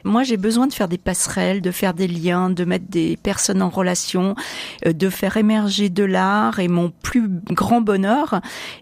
Moi 0.05 0.23
j'ai 0.23 0.37
besoin 0.37 0.67
de 0.67 0.73
faire 0.73 0.87
des 0.87 0.97
passerelles, 0.97 1.61
de 1.61 1.71
faire 1.71 1.93
des 1.93 2.07
liens, 2.07 2.49
de 2.49 2.63
mettre 2.63 2.85
des 2.87 3.17
personnes 3.17 3.61
en 3.61 3.69
relation, 3.69 4.33
euh, 4.85 4.93
de 4.93 5.09
faire 5.09 5.35
émerger 5.35 5.89
de 5.89 6.05
l'art 6.05 6.59
et 6.59 6.69
mon 6.69 6.93
plus 7.01 7.27
grand 7.49 7.81
bonheur 7.81 8.39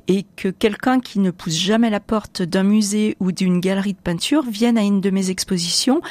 est 0.07 0.27
que 0.35 0.49
quelqu'un 0.49 0.99
qui 0.99 1.17
ne 1.17 1.31
pousse 1.31 1.57
jamais 1.57 1.89
la 1.89 1.99
porte 1.99 2.43
d'un 2.43 2.63
musée 2.63 3.17
ou 3.19 3.31
d'une 3.31 3.59
galerie 3.59 3.93
de 3.93 3.99
peinture 3.99 4.43
vienne 4.43 4.77
à 4.77 4.83
une 4.83 5.01
de 5.01 5.09
mes 5.09 5.31
expositions 5.31 6.01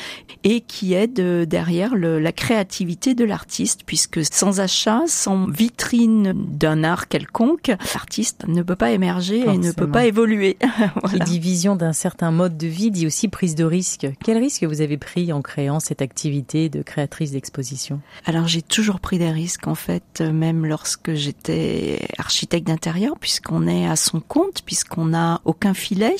et 0.42 0.61
qui 0.61 0.94
aide 0.94 1.20
euh, 1.20 1.46
derrière 1.46 1.94
la 1.94 2.32
créativité 2.32 3.14
de 3.14 3.25
l'art 3.25 3.43
puisque 3.86 4.24
sans 4.24 4.60
achat, 4.60 5.02
sans 5.06 5.46
vitrine 5.46 6.32
d'un 6.34 6.84
art 6.84 7.08
quelconque, 7.08 7.72
l'artiste 7.94 8.46
ne 8.46 8.62
peut 8.62 8.76
pas 8.76 8.90
émerger 8.90 9.40
et 9.40 9.58
ne 9.58 9.72
peut 9.72 9.90
pas 9.90 10.06
évoluer. 10.06 10.56
voilà. 11.02 11.24
Qui 11.24 11.30
dit 11.30 11.38
vision 11.38 11.76
d'un 11.76 11.92
certain 11.92 12.30
mode 12.30 12.56
de 12.56 12.66
vie 12.66 12.90
dit 12.90 13.06
aussi 13.06 13.28
prise 13.28 13.54
de 13.54 13.64
risque. 13.64 14.06
Quel 14.24 14.38
risque 14.38 14.64
vous 14.64 14.80
avez 14.80 14.96
pris 14.96 15.32
en 15.32 15.42
créant 15.42 15.80
cette 15.80 16.02
activité 16.02 16.68
de 16.68 16.82
créatrice 16.82 17.32
d'exposition? 17.32 18.00
Alors 18.24 18.46
j'ai 18.46 18.62
toujours 18.62 19.00
pris 19.00 19.18
des 19.18 19.30
risques 19.30 19.66
en 19.66 19.74
fait, 19.74 20.20
même 20.20 20.66
lorsque 20.66 21.14
j'étais 21.14 22.06
architecte 22.18 22.66
d'intérieur, 22.66 23.18
puisqu'on 23.18 23.66
est 23.66 23.86
à 23.88 23.96
son 23.96 24.20
compte, 24.20 24.62
puisqu'on 24.64 25.06
n'a 25.06 25.40
aucun 25.44 25.74
filet. 25.74 26.16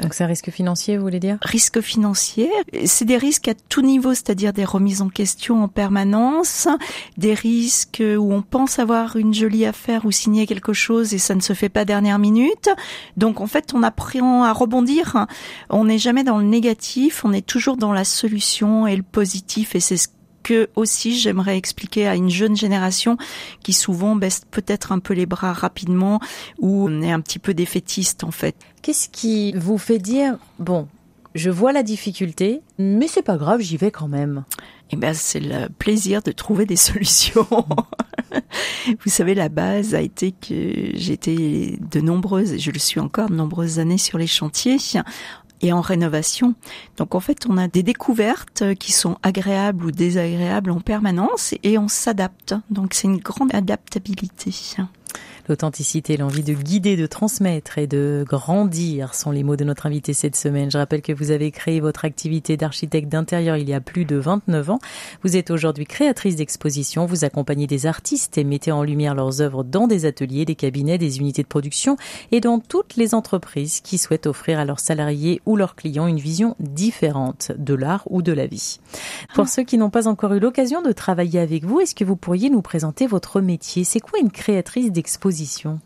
Donc 0.00 0.14
c'est 0.14 0.24
un 0.24 0.28
risque 0.28 0.50
financier, 0.50 0.96
vous 0.96 1.02
voulez 1.02 1.20
dire? 1.20 1.38
Risque 1.42 1.80
financier, 1.80 2.50
c'est 2.84 3.04
des 3.04 3.16
risques 3.16 3.48
à 3.48 3.54
tout 3.54 3.82
niveau, 3.82 4.10
c'est-à-dire 4.10 4.52
des 4.52 4.64
remises 4.64 5.02
en 5.02 5.08
question 5.08 5.62
en 5.62 5.68
permanence, 5.68 6.43
des 7.16 7.34
risques 7.34 8.02
où 8.02 8.32
on 8.32 8.42
pense 8.42 8.78
avoir 8.78 9.16
une 9.16 9.34
jolie 9.34 9.66
affaire 9.66 10.04
ou 10.04 10.10
signer 10.10 10.46
quelque 10.46 10.72
chose 10.72 11.14
et 11.14 11.18
ça 11.18 11.34
ne 11.34 11.40
se 11.40 11.52
fait 11.52 11.68
pas 11.68 11.84
dernière 11.84 12.18
minute. 12.18 12.68
Donc 13.16 13.40
en 13.40 13.46
fait, 13.46 13.72
on 13.74 13.82
apprend 13.82 14.44
à 14.44 14.52
rebondir. 14.52 15.26
On 15.70 15.84
n'est 15.84 15.98
jamais 15.98 16.24
dans 16.24 16.38
le 16.38 16.44
négatif, 16.44 17.24
on 17.24 17.32
est 17.32 17.46
toujours 17.46 17.76
dans 17.76 17.92
la 17.92 18.04
solution 18.04 18.86
et 18.86 18.96
le 18.96 19.02
positif 19.02 19.74
et 19.74 19.80
c'est 19.80 19.96
ce 19.96 20.08
que 20.42 20.68
aussi 20.76 21.18
j'aimerais 21.18 21.56
expliquer 21.56 22.06
à 22.06 22.14
une 22.14 22.30
jeune 22.30 22.54
génération 22.54 23.16
qui 23.62 23.72
souvent 23.72 24.14
baisse 24.14 24.42
peut-être 24.50 24.92
un 24.92 25.00
peu 25.00 25.14
les 25.14 25.26
bras 25.26 25.52
rapidement 25.52 26.20
ou 26.58 26.88
est 26.88 27.10
un 27.10 27.20
petit 27.20 27.40
peu 27.40 27.54
défaitiste 27.54 28.22
en 28.22 28.30
fait. 28.30 28.54
Qu'est-ce 28.82 29.08
qui 29.08 29.52
vous 29.54 29.78
fait 29.78 29.98
dire 29.98 30.36
bon, 30.58 30.86
je 31.34 31.50
vois 31.50 31.72
la 31.72 31.82
difficulté, 31.82 32.60
mais 32.78 33.08
c'est 33.08 33.22
pas 33.22 33.36
grave, 33.36 33.60
j'y 33.60 33.76
vais 33.76 33.90
quand 33.90 34.06
même? 34.08 34.44
Eh 34.90 34.96
ben, 34.96 35.14
c'est 35.14 35.40
le 35.40 35.68
plaisir 35.68 36.22
de 36.22 36.32
trouver 36.32 36.66
des 36.66 36.76
solutions. 36.76 37.46
Vous 39.04 39.10
savez, 39.10 39.34
la 39.34 39.48
base 39.48 39.94
a 39.94 40.00
été 40.00 40.32
que 40.32 40.90
j'étais 40.94 41.78
de 41.80 42.00
nombreuses, 42.00 42.52
et 42.52 42.58
je 42.58 42.70
le 42.70 42.78
suis 42.78 43.00
encore, 43.00 43.28
de 43.28 43.34
nombreuses 43.34 43.78
années 43.78 43.98
sur 43.98 44.18
les 44.18 44.26
chantiers 44.26 44.78
et 45.60 45.72
en 45.72 45.80
rénovation. 45.80 46.54
Donc 46.96 47.14
en 47.14 47.20
fait, 47.20 47.46
on 47.48 47.56
a 47.56 47.68
des 47.68 47.82
découvertes 47.82 48.74
qui 48.78 48.92
sont 48.92 49.16
agréables 49.22 49.84
ou 49.84 49.90
désagréables 49.90 50.70
en 50.70 50.80
permanence 50.80 51.54
et 51.62 51.78
on 51.78 51.88
s'adapte. 51.88 52.54
Donc 52.70 52.94
c'est 52.94 53.08
une 53.08 53.18
grande 53.18 53.54
adaptabilité. 53.54 54.52
L'authenticité, 55.46 56.16
l'envie 56.16 56.42
de 56.42 56.54
guider, 56.54 56.96
de 56.96 57.04
transmettre 57.04 57.76
et 57.76 57.86
de 57.86 58.24
grandir 58.26 59.14
sont 59.14 59.30
les 59.30 59.42
mots 59.42 59.56
de 59.56 59.64
notre 59.64 59.84
invité 59.84 60.14
cette 60.14 60.36
semaine. 60.36 60.70
Je 60.70 60.78
rappelle 60.78 61.02
que 61.02 61.12
vous 61.12 61.32
avez 61.32 61.50
créé 61.50 61.80
votre 61.80 62.06
activité 62.06 62.56
d'architecte 62.56 63.10
d'intérieur 63.10 63.58
il 63.58 63.68
y 63.68 63.74
a 63.74 63.80
plus 63.82 64.06
de 64.06 64.16
29 64.16 64.70
ans. 64.70 64.78
Vous 65.22 65.36
êtes 65.36 65.50
aujourd'hui 65.50 65.84
créatrice 65.84 66.36
d'expositions, 66.36 67.04
vous 67.04 67.26
accompagnez 67.26 67.66
des 67.66 67.84
artistes 67.84 68.38
et 68.38 68.44
mettez 68.44 68.72
en 68.72 68.82
lumière 68.82 69.14
leurs 69.14 69.42
œuvres 69.42 69.64
dans 69.64 69.86
des 69.86 70.06
ateliers, 70.06 70.46
des 70.46 70.54
cabinets, 70.54 70.96
des 70.96 71.18
unités 71.18 71.42
de 71.42 71.48
production 71.48 71.98
et 72.32 72.40
dans 72.40 72.58
toutes 72.58 72.96
les 72.96 73.14
entreprises 73.14 73.82
qui 73.82 73.98
souhaitent 73.98 74.26
offrir 74.26 74.58
à 74.58 74.64
leurs 74.64 74.80
salariés 74.80 75.42
ou 75.44 75.56
leurs 75.56 75.74
clients 75.74 76.06
une 76.06 76.20
vision 76.20 76.56
différente 76.58 77.52
de 77.58 77.74
l'art 77.74 78.04
ou 78.08 78.22
de 78.22 78.32
la 78.32 78.46
vie. 78.46 78.80
Pour 79.34 79.48
ceux 79.48 79.64
qui 79.64 79.76
n'ont 79.76 79.90
pas 79.90 80.08
encore 80.08 80.32
eu 80.32 80.40
l'occasion 80.40 80.80
de 80.80 80.92
travailler 80.92 81.40
avec 81.40 81.64
vous, 81.64 81.80
est-ce 81.80 81.94
que 81.94 82.04
vous 82.04 82.16
pourriez 82.16 82.48
nous 82.48 82.62
présenter 82.62 83.06
votre 83.06 83.42
métier? 83.42 83.84
C'est 83.84 84.00
quoi 84.00 84.20
une 84.20 84.30
créatrice 84.30 84.90
d'exposition? 84.90 85.33
proposition 85.34 85.82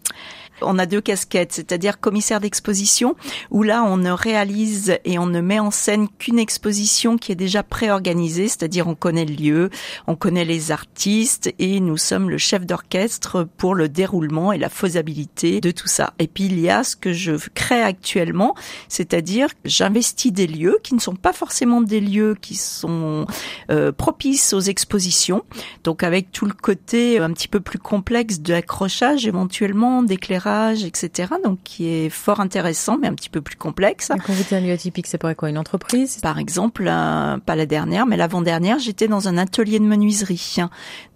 on 0.62 0.78
a 0.78 0.86
deux 0.86 1.00
casquettes, 1.00 1.52
c'est-à-dire 1.52 2.00
commissaire 2.00 2.40
d'exposition, 2.40 3.16
où 3.50 3.62
là 3.62 3.84
on 3.84 3.96
ne 3.96 4.10
réalise 4.10 4.98
et 5.04 5.18
on 5.18 5.26
ne 5.26 5.40
met 5.40 5.58
en 5.58 5.70
scène 5.70 6.08
qu'une 6.18 6.38
exposition 6.38 7.16
qui 7.16 7.32
est 7.32 7.36
déjà 7.36 7.62
préorganisée, 7.62 8.48
c'est-à-dire 8.48 8.88
on 8.88 8.94
connaît 8.94 9.24
le 9.24 9.34
lieu, 9.34 9.70
on 10.06 10.16
connaît 10.16 10.44
les 10.44 10.72
artistes 10.72 11.52
et 11.58 11.80
nous 11.80 11.96
sommes 11.96 12.30
le 12.30 12.38
chef 12.38 12.66
d'orchestre 12.66 13.46
pour 13.56 13.74
le 13.74 13.88
déroulement 13.88 14.52
et 14.52 14.58
la 14.58 14.68
faisabilité 14.68 15.60
de 15.60 15.70
tout 15.70 15.88
ça. 15.88 16.14
Et 16.18 16.26
puis 16.26 16.44
il 16.44 16.58
y 16.60 16.70
a 16.70 16.84
ce 16.84 16.96
que 16.96 17.12
je 17.12 17.32
crée 17.54 17.82
actuellement, 17.82 18.54
c'est-à-dire 18.88 19.48
j'investis 19.64 20.32
des 20.32 20.46
lieux 20.46 20.78
qui 20.82 20.94
ne 20.94 21.00
sont 21.00 21.16
pas 21.16 21.32
forcément 21.32 21.80
des 21.80 22.00
lieux 22.00 22.36
qui 22.40 22.54
sont 22.54 23.26
euh, 23.70 23.92
propices 23.92 24.52
aux 24.52 24.60
expositions, 24.60 25.44
donc 25.84 26.02
avec 26.02 26.32
tout 26.32 26.46
le 26.46 26.52
côté 26.52 27.18
un 27.18 27.32
petit 27.32 27.48
peu 27.48 27.60
plus 27.60 27.78
complexe 27.78 28.40
de 28.40 28.52
l'accrochage 28.52 29.26
éventuellement, 29.26 30.02
d'éclairage 30.02 30.47
etc. 30.84 31.34
Donc 31.44 31.58
qui 31.64 31.88
est 31.88 32.10
fort 32.10 32.40
intéressant, 32.40 32.98
mais 32.98 33.08
un 33.08 33.14
petit 33.14 33.28
peu 33.28 33.40
plus 33.40 33.56
complexe. 33.56 34.08
quand 34.08 34.32
vous 34.32 34.34
dites 34.34 34.52
un 34.52 34.60
lieu 34.60 34.72
atypique, 34.72 35.06
c'est 35.06 35.18
pour 35.18 35.34
quoi 35.36 35.50
Une 35.50 35.58
entreprise? 35.58 36.18
Par 36.20 36.38
exemple, 36.38 36.86
euh, 36.86 37.38
pas 37.38 37.56
la 37.56 37.66
dernière, 37.66 38.06
mais 38.06 38.16
l'avant-dernière, 38.16 38.78
j'étais 38.78 39.08
dans 39.08 39.28
un 39.28 39.38
atelier 39.38 39.78
de 39.78 39.84
menuiserie. 39.84 40.56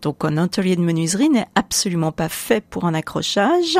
Donc 0.00 0.24
un 0.24 0.36
atelier 0.36 0.76
de 0.76 0.80
menuiserie 0.80 1.28
n'est 1.28 1.46
absolument 1.54 2.12
pas 2.12 2.28
fait 2.28 2.62
pour 2.62 2.84
un 2.84 2.94
accrochage. 2.94 3.78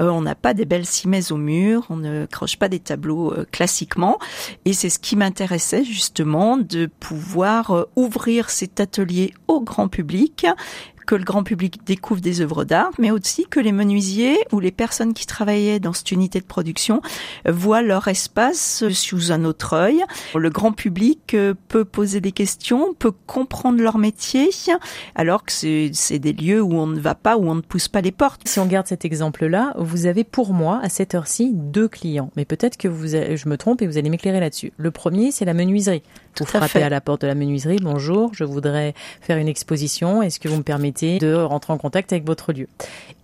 Euh, 0.00 0.08
on 0.08 0.22
n'a 0.22 0.34
pas 0.34 0.54
des 0.54 0.64
belles 0.64 0.86
cimaises 0.86 1.32
au 1.32 1.36
mur, 1.36 1.86
on 1.90 1.96
ne 1.96 2.26
croche 2.26 2.56
pas 2.56 2.68
des 2.68 2.80
tableaux 2.80 3.32
euh, 3.32 3.46
classiquement. 3.50 4.18
Et 4.64 4.72
c'est 4.72 4.90
ce 4.90 4.98
qui 4.98 5.16
m'intéressait 5.16 5.84
justement 5.84 6.56
de 6.56 6.86
pouvoir 6.86 7.86
ouvrir 7.96 8.50
cet 8.50 8.80
atelier 8.80 9.34
au 9.48 9.60
grand 9.60 9.88
public 9.88 10.46
que 11.10 11.16
le 11.16 11.24
grand 11.24 11.42
public 11.42 11.80
découvre 11.84 12.20
des 12.20 12.40
œuvres 12.40 12.62
d'art, 12.62 12.92
mais 13.00 13.10
aussi 13.10 13.44
que 13.50 13.58
les 13.58 13.72
menuisiers 13.72 14.38
ou 14.52 14.60
les 14.60 14.70
personnes 14.70 15.12
qui 15.12 15.26
travaillaient 15.26 15.80
dans 15.80 15.92
cette 15.92 16.12
unité 16.12 16.38
de 16.38 16.44
production 16.44 17.02
voient 17.48 17.82
leur 17.82 18.06
espace 18.06 18.88
sous 18.90 19.32
un 19.32 19.44
autre 19.44 19.72
œil. 19.72 20.04
Le 20.36 20.50
grand 20.50 20.70
public 20.70 21.34
euh, 21.34 21.54
peut 21.66 21.84
poser 21.84 22.20
des 22.20 22.30
questions, 22.30 22.94
peut 22.94 23.10
comprendre 23.26 23.82
leur 23.82 23.98
métier, 23.98 24.50
alors 25.16 25.44
que 25.44 25.50
c'est 25.50 26.18
des 26.20 26.32
lieux 26.32 26.62
où 26.62 26.74
on 26.74 26.86
ne 26.86 27.00
va 27.00 27.16
pas, 27.16 27.36
où 27.36 27.50
on 27.50 27.56
ne 27.56 27.60
pousse 27.60 27.88
pas 27.88 28.02
les 28.02 28.12
portes. 28.12 28.42
Si 28.46 28.60
on 28.60 28.66
garde 28.66 28.86
cet 28.86 29.04
exemple-là, 29.04 29.74
vous 29.78 30.06
avez 30.06 30.22
pour 30.22 30.52
moi, 30.52 30.78
à 30.80 30.88
cette 30.88 31.16
heure-ci, 31.16 31.50
deux 31.52 31.88
clients. 31.88 32.30
Mais 32.36 32.44
peut-être 32.44 32.76
que 32.76 32.86
vous, 32.86 33.08
je 33.08 33.48
me 33.48 33.56
trompe 33.56 33.82
et 33.82 33.88
vous 33.88 33.98
allez 33.98 34.10
m'éclairer 34.10 34.38
là-dessus. 34.38 34.72
Le 34.76 34.92
premier, 34.92 35.32
c'est 35.32 35.44
la 35.44 35.54
menuiserie. 35.54 36.04
Vous 36.40 36.46
frappez 36.46 36.82
à 36.82 36.88
la 36.88 37.02
porte 37.02 37.20
de 37.20 37.26
la 37.26 37.34
menuiserie. 37.34 37.76
Bonjour, 37.82 38.32
je 38.32 38.44
voudrais 38.44 38.94
faire 39.20 39.36
une 39.36 39.46
exposition. 39.46 40.22
Est-ce 40.22 40.40
que 40.40 40.48
vous 40.48 40.56
me 40.56 40.62
permettez 40.62 41.18
de 41.18 41.34
rentrer 41.34 41.74
en 41.74 41.76
contact 41.76 42.14
avec 42.14 42.24
votre 42.24 42.54
lieu? 42.54 42.66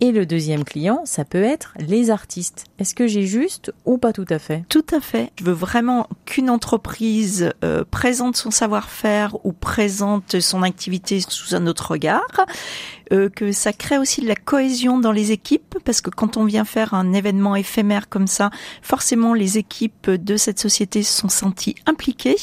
Et 0.00 0.12
le 0.12 0.26
deuxième 0.26 0.64
client, 0.64 1.00
ça 1.06 1.24
peut 1.24 1.42
être 1.42 1.72
les 1.78 2.10
artistes. 2.10 2.66
Est-ce 2.78 2.94
que 2.94 3.06
j'ai 3.06 3.22
juste 3.22 3.72
ou 3.86 3.96
pas 3.96 4.12
tout 4.12 4.26
à 4.28 4.38
fait? 4.38 4.64
Tout 4.68 4.84
à 4.92 5.00
fait. 5.00 5.32
Je 5.38 5.44
veux 5.44 5.54
vraiment 5.54 6.08
qu'une 6.26 6.50
entreprise 6.50 7.52
euh, 7.64 7.84
présente 7.90 8.36
son 8.36 8.50
savoir-faire 8.50 9.34
ou 9.44 9.52
présente 9.52 10.38
son 10.40 10.62
activité 10.62 11.20
sous 11.26 11.54
un 11.54 11.66
autre 11.66 11.92
regard. 11.92 12.44
Euh, 13.12 13.28
que 13.28 13.52
ça 13.52 13.72
crée 13.72 13.98
aussi 13.98 14.20
de 14.20 14.26
la 14.26 14.34
cohésion 14.34 14.98
dans 14.98 15.12
les 15.12 15.30
équipes, 15.30 15.76
parce 15.84 16.00
que 16.00 16.10
quand 16.10 16.36
on 16.36 16.44
vient 16.44 16.64
faire 16.64 16.92
un 16.92 17.12
événement 17.12 17.54
éphémère 17.54 18.08
comme 18.08 18.26
ça, 18.26 18.50
forcément 18.82 19.32
les 19.32 19.58
équipes 19.58 20.10
de 20.10 20.36
cette 20.36 20.58
société 20.58 21.04
se 21.04 21.20
sont 21.20 21.28
senties 21.28 21.76
impliquées. 21.86 22.36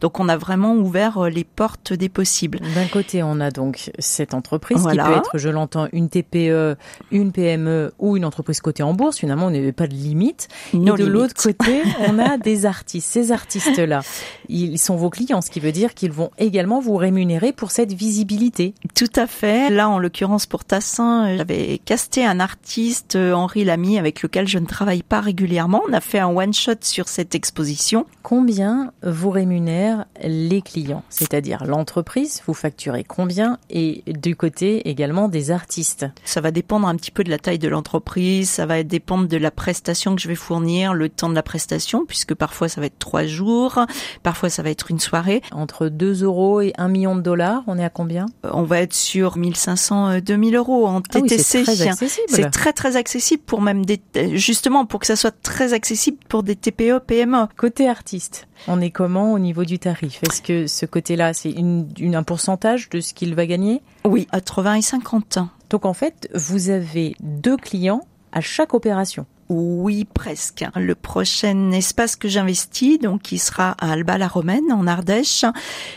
Donc 0.00 0.18
on 0.18 0.28
a 0.30 0.38
vraiment 0.38 0.74
ouvert 0.74 1.18
euh, 1.18 1.28
les 1.28 1.44
portes 1.44 1.92
des 1.92 2.08
possibles. 2.08 2.60
D'un 2.74 2.86
côté, 2.86 3.22
on 3.22 3.40
a 3.40 3.50
donc 3.50 3.90
cette 3.98 4.32
entreprise 4.32 4.78
qui 4.78 4.96
peut 4.96 5.12
être, 5.16 5.36
je 5.36 5.50
l'entends, 5.50 5.88
une 5.92 6.08
TPE, 6.08 6.76
une 7.10 7.32
PME 7.32 7.92
ou 7.98 8.16
une 8.16 8.24
entreprise 8.24 8.60
cotée 8.60 8.82
en 8.82 8.94
bourse. 8.94 9.18
Finalement, 9.18 9.46
on 9.46 9.50
n'avait 9.50 9.72
pas 9.72 9.86
de 9.86 9.94
limite. 9.94 10.48
Et 10.72 10.78
de 10.78 11.04
l'autre 11.04 11.34
côté, 11.34 11.82
on 12.08 12.18
a 12.18 12.38
des 12.38 12.64
artistes. 12.64 13.10
Ces 13.10 13.32
artistes-là, 13.32 14.00
ils 14.48 14.78
sont 14.78 14.96
vos 14.96 15.10
clients, 15.10 15.42
ce 15.42 15.50
qui 15.50 15.60
veut 15.60 15.72
dire 15.72 15.92
qu'ils 15.92 16.12
vont 16.12 16.30
également 16.38 16.80
vous 16.80 16.96
rémunérer 16.96 17.52
pour 17.52 17.70
cette 17.70 17.92
visibilité. 17.92 18.74
Tout 18.94 19.12
à 19.14 19.26
fait. 19.26 19.68
Là, 19.68 19.89
en 19.90 19.98
l'occurrence 19.98 20.46
pour 20.46 20.64
Tassin, 20.64 21.36
j'avais 21.36 21.78
casté 21.84 22.24
un 22.24 22.40
artiste, 22.40 23.16
euh, 23.16 23.32
Henri 23.32 23.64
Lamy, 23.64 23.98
avec 23.98 24.22
lequel 24.22 24.46
je 24.46 24.58
ne 24.58 24.66
travaille 24.66 25.02
pas 25.02 25.20
régulièrement. 25.20 25.82
On 25.88 25.92
a 25.92 26.00
fait 26.00 26.18
un 26.18 26.28
one-shot 26.28 26.80
sur 26.82 27.08
cette 27.08 27.34
exposition. 27.34 28.06
Combien 28.22 28.92
vous 29.02 29.30
rémunèrent 29.30 30.06
les 30.22 30.62
clients? 30.62 31.02
C'est-à-dire 31.08 31.64
l'entreprise, 31.64 32.42
vous 32.46 32.54
facturez 32.54 33.04
combien? 33.04 33.58
Et 33.68 34.04
du 34.06 34.36
côté 34.36 34.88
également 34.88 35.28
des 35.28 35.50
artistes? 35.50 36.06
Ça 36.24 36.40
va 36.40 36.50
dépendre 36.50 36.86
un 36.86 36.96
petit 36.96 37.10
peu 37.10 37.24
de 37.24 37.30
la 37.30 37.38
taille 37.38 37.58
de 37.58 37.68
l'entreprise, 37.68 38.48
ça 38.48 38.66
va 38.66 38.82
dépendre 38.82 39.28
de 39.28 39.36
la 39.36 39.50
prestation 39.50 40.14
que 40.14 40.22
je 40.22 40.28
vais 40.28 40.34
fournir, 40.34 40.94
le 40.94 41.08
temps 41.08 41.28
de 41.28 41.34
la 41.34 41.42
prestation, 41.42 42.04
puisque 42.06 42.34
parfois 42.34 42.68
ça 42.68 42.80
va 42.80 42.86
être 42.86 42.98
trois 42.98 43.24
jours, 43.24 43.80
parfois 44.22 44.50
ça 44.50 44.62
va 44.62 44.70
être 44.70 44.90
une 44.90 45.00
soirée. 45.00 45.42
Entre 45.52 45.88
2 45.88 46.22
euros 46.24 46.60
et 46.60 46.72
1 46.78 46.88
million 46.88 47.16
de 47.16 47.22
dollars, 47.22 47.62
on 47.66 47.78
est 47.78 47.84
à 47.84 47.90
combien? 47.90 48.26
On 48.44 48.62
va 48.62 48.80
être 48.80 48.94
sur 48.94 49.36
1500 49.36 49.79
500, 49.80 50.20
2000 50.20 50.56
euros 50.56 50.86
en 50.86 51.00
TTC. 51.00 51.64
Ah 51.66 51.92
c'est 52.28 52.50
très 52.50 52.72
très 52.72 52.96
accessible 52.96 53.42
pour 53.44 53.62
même 53.62 53.84
des, 53.84 54.00
justement 54.34 54.86
pour 54.86 55.00
que 55.00 55.06
ça 55.06 55.16
soit 55.16 55.34
très 55.42 55.72
accessible 55.72 56.18
pour 56.28 56.42
des 56.42 56.56
TPE, 56.56 56.98
PME. 57.06 57.46
Côté 57.56 57.88
artiste, 57.88 58.48
on 58.68 58.80
est 58.80 58.90
comment 58.90 59.32
au 59.32 59.38
niveau 59.38 59.64
du 59.64 59.78
tarif? 59.78 60.20
Est-ce 60.22 60.42
que 60.42 60.66
ce 60.66 60.86
côté-là, 60.86 61.32
c'est 61.32 61.50
une, 61.50 61.88
un 62.14 62.22
pourcentage 62.22 62.88
de 62.90 63.00
ce 63.00 63.14
qu'il 63.14 63.34
va 63.34 63.46
gagner? 63.46 63.82
Oui, 64.04 64.26
à 64.30 64.40
80 64.40 64.74
et 64.74 64.82
50. 64.82 65.38
Donc 65.70 65.84
en 65.84 65.94
fait, 65.94 66.28
vous 66.34 66.70
avez 66.70 67.16
deux 67.20 67.56
clients 67.56 68.02
à 68.32 68.40
chaque 68.40 68.74
opération. 68.74 69.26
Oui, 69.52 70.04
presque. 70.04 70.64
Le 70.76 70.94
prochain 70.94 71.72
espace 71.72 72.14
que 72.14 72.28
j'investis, 72.28 73.00
donc 73.00 73.22
qui 73.22 73.38
sera 73.38 73.72
à 73.80 73.90
Alba-la-Romaine, 73.90 74.70
en 74.70 74.86
Ardèche, 74.86 75.44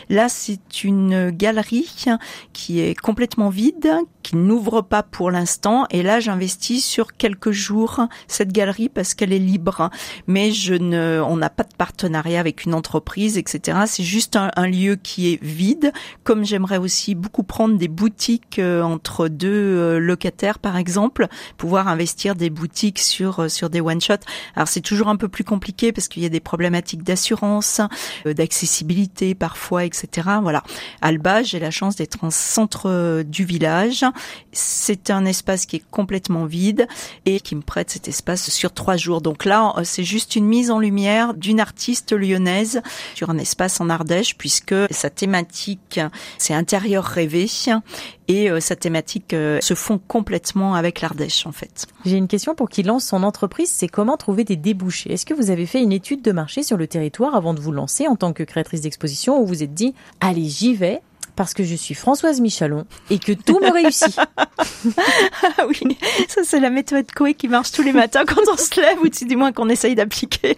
là 0.08 0.28
c'est 0.28 0.82
une 0.82 1.30
galerie 1.30 1.88
qui 2.52 2.80
est 2.80 2.98
complètement 2.98 3.50
vide, 3.50 3.88
qui 4.24 4.36
n'ouvre 4.36 4.80
pas 4.80 5.04
pour 5.04 5.30
l'instant, 5.30 5.86
et 5.90 6.02
là 6.02 6.18
j'investis 6.18 6.84
sur 6.84 7.12
quelques 7.12 7.52
jours 7.52 8.00
cette 8.26 8.52
galerie 8.52 8.88
parce 8.88 9.14
qu'elle 9.14 9.32
est 9.32 9.38
libre. 9.38 9.90
Mais 10.26 10.50
je 10.50 10.74
ne, 10.74 11.22
on 11.24 11.36
n'a 11.36 11.50
pas 11.50 11.62
de 11.62 11.74
partenariat 11.76 12.40
avec 12.40 12.64
une 12.64 12.74
entreprise, 12.74 13.38
etc. 13.38 13.78
C'est 13.86 14.02
juste 14.02 14.36
un, 14.36 14.66
lieu 14.66 14.96
qui 14.96 15.32
est 15.32 15.42
vide. 15.44 15.92
Comme 16.24 16.44
j'aimerais 16.44 16.78
aussi 16.78 17.14
beaucoup 17.14 17.42
prendre 17.42 17.76
des 17.76 17.88
boutiques 17.88 18.58
euh, 18.58 18.82
entre 18.82 19.28
deux 19.28 19.48
euh, 19.48 19.98
locataires, 19.98 20.58
par 20.58 20.78
exemple, 20.78 21.28
pouvoir 21.58 21.88
investir 21.88 22.34
des 22.34 22.48
boutiques 22.48 22.98
sur 22.98 23.40
euh, 23.40 23.48
sur 23.48 23.68
des 23.68 23.82
one 23.82 24.00
shot. 24.00 24.14
Alors 24.56 24.68
c'est 24.68 24.80
toujours 24.80 25.08
un 25.08 25.16
peu 25.16 25.28
plus 25.28 25.44
compliqué 25.44 25.92
parce 25.92 26.08
qu'il 26.08 26.22
y 26.22 26.26
a 26.26 26.30
des 26.30 26.40
problématiques 26.40 27.02
d'assurance, 27.02 27.82
d'accessibilité 28.24 29.34
parfois, 29.34 29.84
etc. 29.84 30.28
Voilà. 30.40 30.62
Alba, 31.02 31.42
j'ai 31.42 31.58
la 31.58 31.70
chance 31.70 31.96
d'être 31.96 32.24
en 32.24 32.30
centre 32.30 33.22
du 33.22 33.44
village. 33.44 34.04
C'est 34.52 35.10
un 35.10 35.24
espace 35.24 35.66
qui 35.66 35.76
est 35.76 35.84
complètement 35.90 36.44
vide 36.44 36.86
et 37.24 37.40
qui 37.40 37.54
me 37.54 37.62
prête 37.62 37.90
cet 37.90 38.08
espace 38.08 38.50
sur 38.50 38.72
trois 38.72 38.96
jours. 38.96 39.20
Donc 39.20 39.44
là, 39.44 39.74
c'est 39.84 40.04
juste 40.04 40.36
une 40.36 40.46
mise 40.46 40.70
en 40.70 40.78
lumière 40.78 41.34
d'une 41.34 41.60
artiste 41.60 42.12
lyonnaise 42.12 42.82
sur 43.14 43.30
un 43.30 43.38
espace 43.38 43.80
en 43.80 43.88
Ardèche 43.88 44.36
puisque 44.36 44.74
sa 44.90 45.10
thématique, 45.10 46.00
c'est 46.38 46.54
intérieur 46.54 47.04
rêvé 47.04 47.44
et 48.28 48.50
euh, 48.50 48.60
sa 48.60 48.76
thématique 48.76 49.34
euh, 49.34 49.60
se 49.60 49.74
fond 49.74 49.98
complètement 49.98 50.74
avec 50.74 51.00
l'Ardèche 51.00 51.46
en 51.46 51.52
fait. 51.52 51.86
J'ai 52.04 52.16
une 52.16 52.28
question 52.28 52.54
pour 52.54 52.68
qui 52.68 52.82
lance 52.82 53.04
son 53.04 53.22
entreprise, 53.22 53.70
c'est 53.70 53.88
comment 53.88 54.16
trouver 54.16 54.44
des 54.44 54.56
débouchés. 54.56 55.12
Est-ce 55.12 55.26
que 55.26 55.34
vous 55.34 55.50
avez 55.50 55.66
fait 55.66 55.82
une 55.82 55.92
étude 55.92 56.22
de 56.22 56.32
marché 56.32 56.62
sur 56.62 56.76
le 56.76 56.86
territoire 56.86 57.34
avant 57.34 57.54
de 57.54 57.60
vous 57.60 57.72
lancer 57.72 58.06
en 58.06 58.16
tant 58.16 58.32
que 58.32 58.42
créatrice 58.42 58.80
d'exposition 58.80 59.40
ou 59.40 59.46
vous 59.46 59.62
êtes 59.62 59.74
dit 59.74 59.94
allez 60.20 60.48
j'y 60.48 60.74
vais 60.74 61.00
parce 61.36 61.54
que 61.54 61.64
je 61.64 61.74
suis 61.74 61.94
Françoise 61.94 62.40
Michalon 62.40 62.86
et 63.10 63.18
que 63.18 63.32
tout 63.32 63.58
me 63.60 63.72
réussit. 63.72 64.18
ah 65.58 65.66
oui, 65.68 65.98
ça 66.28 66.42
c'est 66.44 66.60
la 66.60 66.70
méthode 66.70 67.10
Coué 67.12 67.34
qui 67.34 67.48
marche 67.48 67.72
tous 67.72 67.82
les 67.82 67.92
matins 67.92 68.24
quand 68.26 68.40
on 68.52 68.56
se 68.56 68.80
lève 68.80 68.98
ou 69.00 69.08
du 69.08 69.36
moins 69.36 69.52
qu'on 69.52 69.68
essaye 69.68 69.94
d'appliquer. 69.94 70.56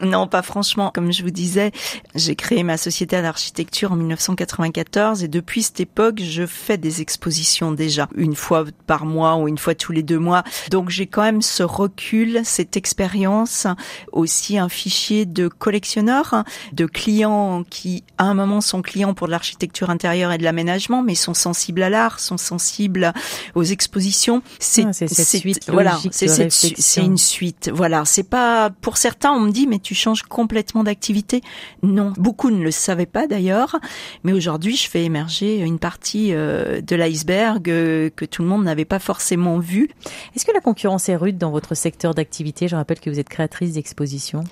Non, 0.00 0.26
pas 0.26 0.42
franchement. 0.42 0.90
Comme 0.94 1.12
je 1.12 1.22
vous 1.22 1.30
disais, 1.30 1.72
j'ai 2.14 2.36
créé 2.36 2.62
ma 2.62 2.76
société 2.76 3.20
d'architecture 3.20 3.92
en 3.92 3.96
1994 3.96 5.22
et 5.22 5.28
depuis 5.28 5.62
cette 5.62 5.80
époque, 5.80 6.20
je 6.20 6.46
fais 6.46 6.78
des 6.78 7.00
expositions 7.00 7.72
déjà 7.72 8.08
une 8.14 8.34
fois 8.34 8.64
par 8.86 9.06
mois 9.06 9.36
ou 9.36 9.48
une 9.48 9.58
fois 9.58 9.74
tous 9.74 9.92
les 9.92 10.02
deux 10.02 10.18
mois. 10.18 10.42
Donc 10.70 10.90
j'ai 10.90 11.06
quand 11.06 11.22
même 11.22 11.42
ce 11.42 11.62
recul, 11.62 12.40
cette 12.44 12.76
expérience, 12.76 13.66
aussi 14.12 14.58
un 14.58 14.68
fichier 14.68 15.26
de 15.26 15.48
collectionneurs, 15.48 16.44
de 16.72 16.86
clients 16.86 17.64
qui 17.68 18.04
à 18.18 18.24
un 18.24 18.34
moment 18.34 18.60
sont 18.60 18.82
clients 18.82 19.14
pour 19.14 19.26
de 19.26 19.32
l'architecture 19.32 19.90
intérieure 19.90 20.13
et 20.14 20.38
de 20.38 20.44
l'aménagement, 20.44 21.02
mais 21.02 21.14
sont 21.14 21.34
sensibles 21.34 21.82
à 21.82 21.90
l'art, 21.90 22.20
sont 22.20 22.36
sensibles 22.36 23.12
aux 23.54 23.62
expositions. 23.62 24.42
C'est 24.58 24.84
ah, 24.86 24.92
cette 24.92 25.12
suite. 25.12 25.70
Voilà, 25.70 25.98
c'est 26.10 27.02
une 27.02 27.18
suite. 27.18 27.70
Voilà, 27.72 28.04
c'est 28.04 28.28
pas 28.28 28.70
pour 28.70 28.96
certains. 28.96 29.32
On 29.32 29.40
me 29.40 29.50
dit 29.50 29.66
mais 29.66 29.78
tu 29.78 29.94
changes 29.94 30.22
complètement 30.22 30.84
d'activité. 30.84 31.42
Non, 31.82 32.12
beaucoup 32.16 32.50
ne 32.50 32.62
le 32.62 32.70
savaient 32.70 33.06
pas 33.06 33.26
d'ailleurs, 33.26 33.78
mais 34.22 34.32
aujourd'hui 34.32 34.76
je 34.76 34.88
fais 34.88 35.04
émerger 35.04 35.58
une 35.58 35.78
partie 35.78 36.32
euh, 36.32 36.80
de 36.80 36.96
l'iceberg 36.96 37.68
euh, 37.68 38.10
que 38.14 38.24
tout 38.24 38.42
le 38.42 38.48
monde 38.48 38.64
n'avait 38.64 38.84
pas 38.84 38.98
forcément 38.98 39.58
vu. 39.58 39.90
Est-ce 40.34 40.44
que 40.44 40.52
la 40.52 40.60
concurrence 40.60 41.08
est 41.08 41.16
rude 41.16 41.38
dans 41.38 41.50
votre 41.50 41.74
secteur 41.74 42.14
d'activité? 42.14 42.68
Je 42.68 42.76
rappelle 42.76 43.00
que 43.00 43.10
vous 43.10 43.18
êtes 43.18 43.28
créatrice 43.28 43.72
d'expositions. 43.72 44.44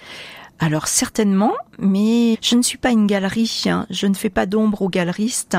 Alors 0.63 0.87
certainement, 0.87 1.55
mais 1.81 2.39
je 2.41 2.55
ne 2.55 2.63
suis 2.63 2.79
pas 2.79 2.93
une 2.93 3.09
galerie, 3.09 3.65
hein. 3.67 3.85
je 3.91 4.07
ne 4.07 4.15
fais 4.15 4.31
pas 4.31 4.47
d'ombre 4.47 4.83
aux 4.83 4.89
galeristes. 4.89 5.57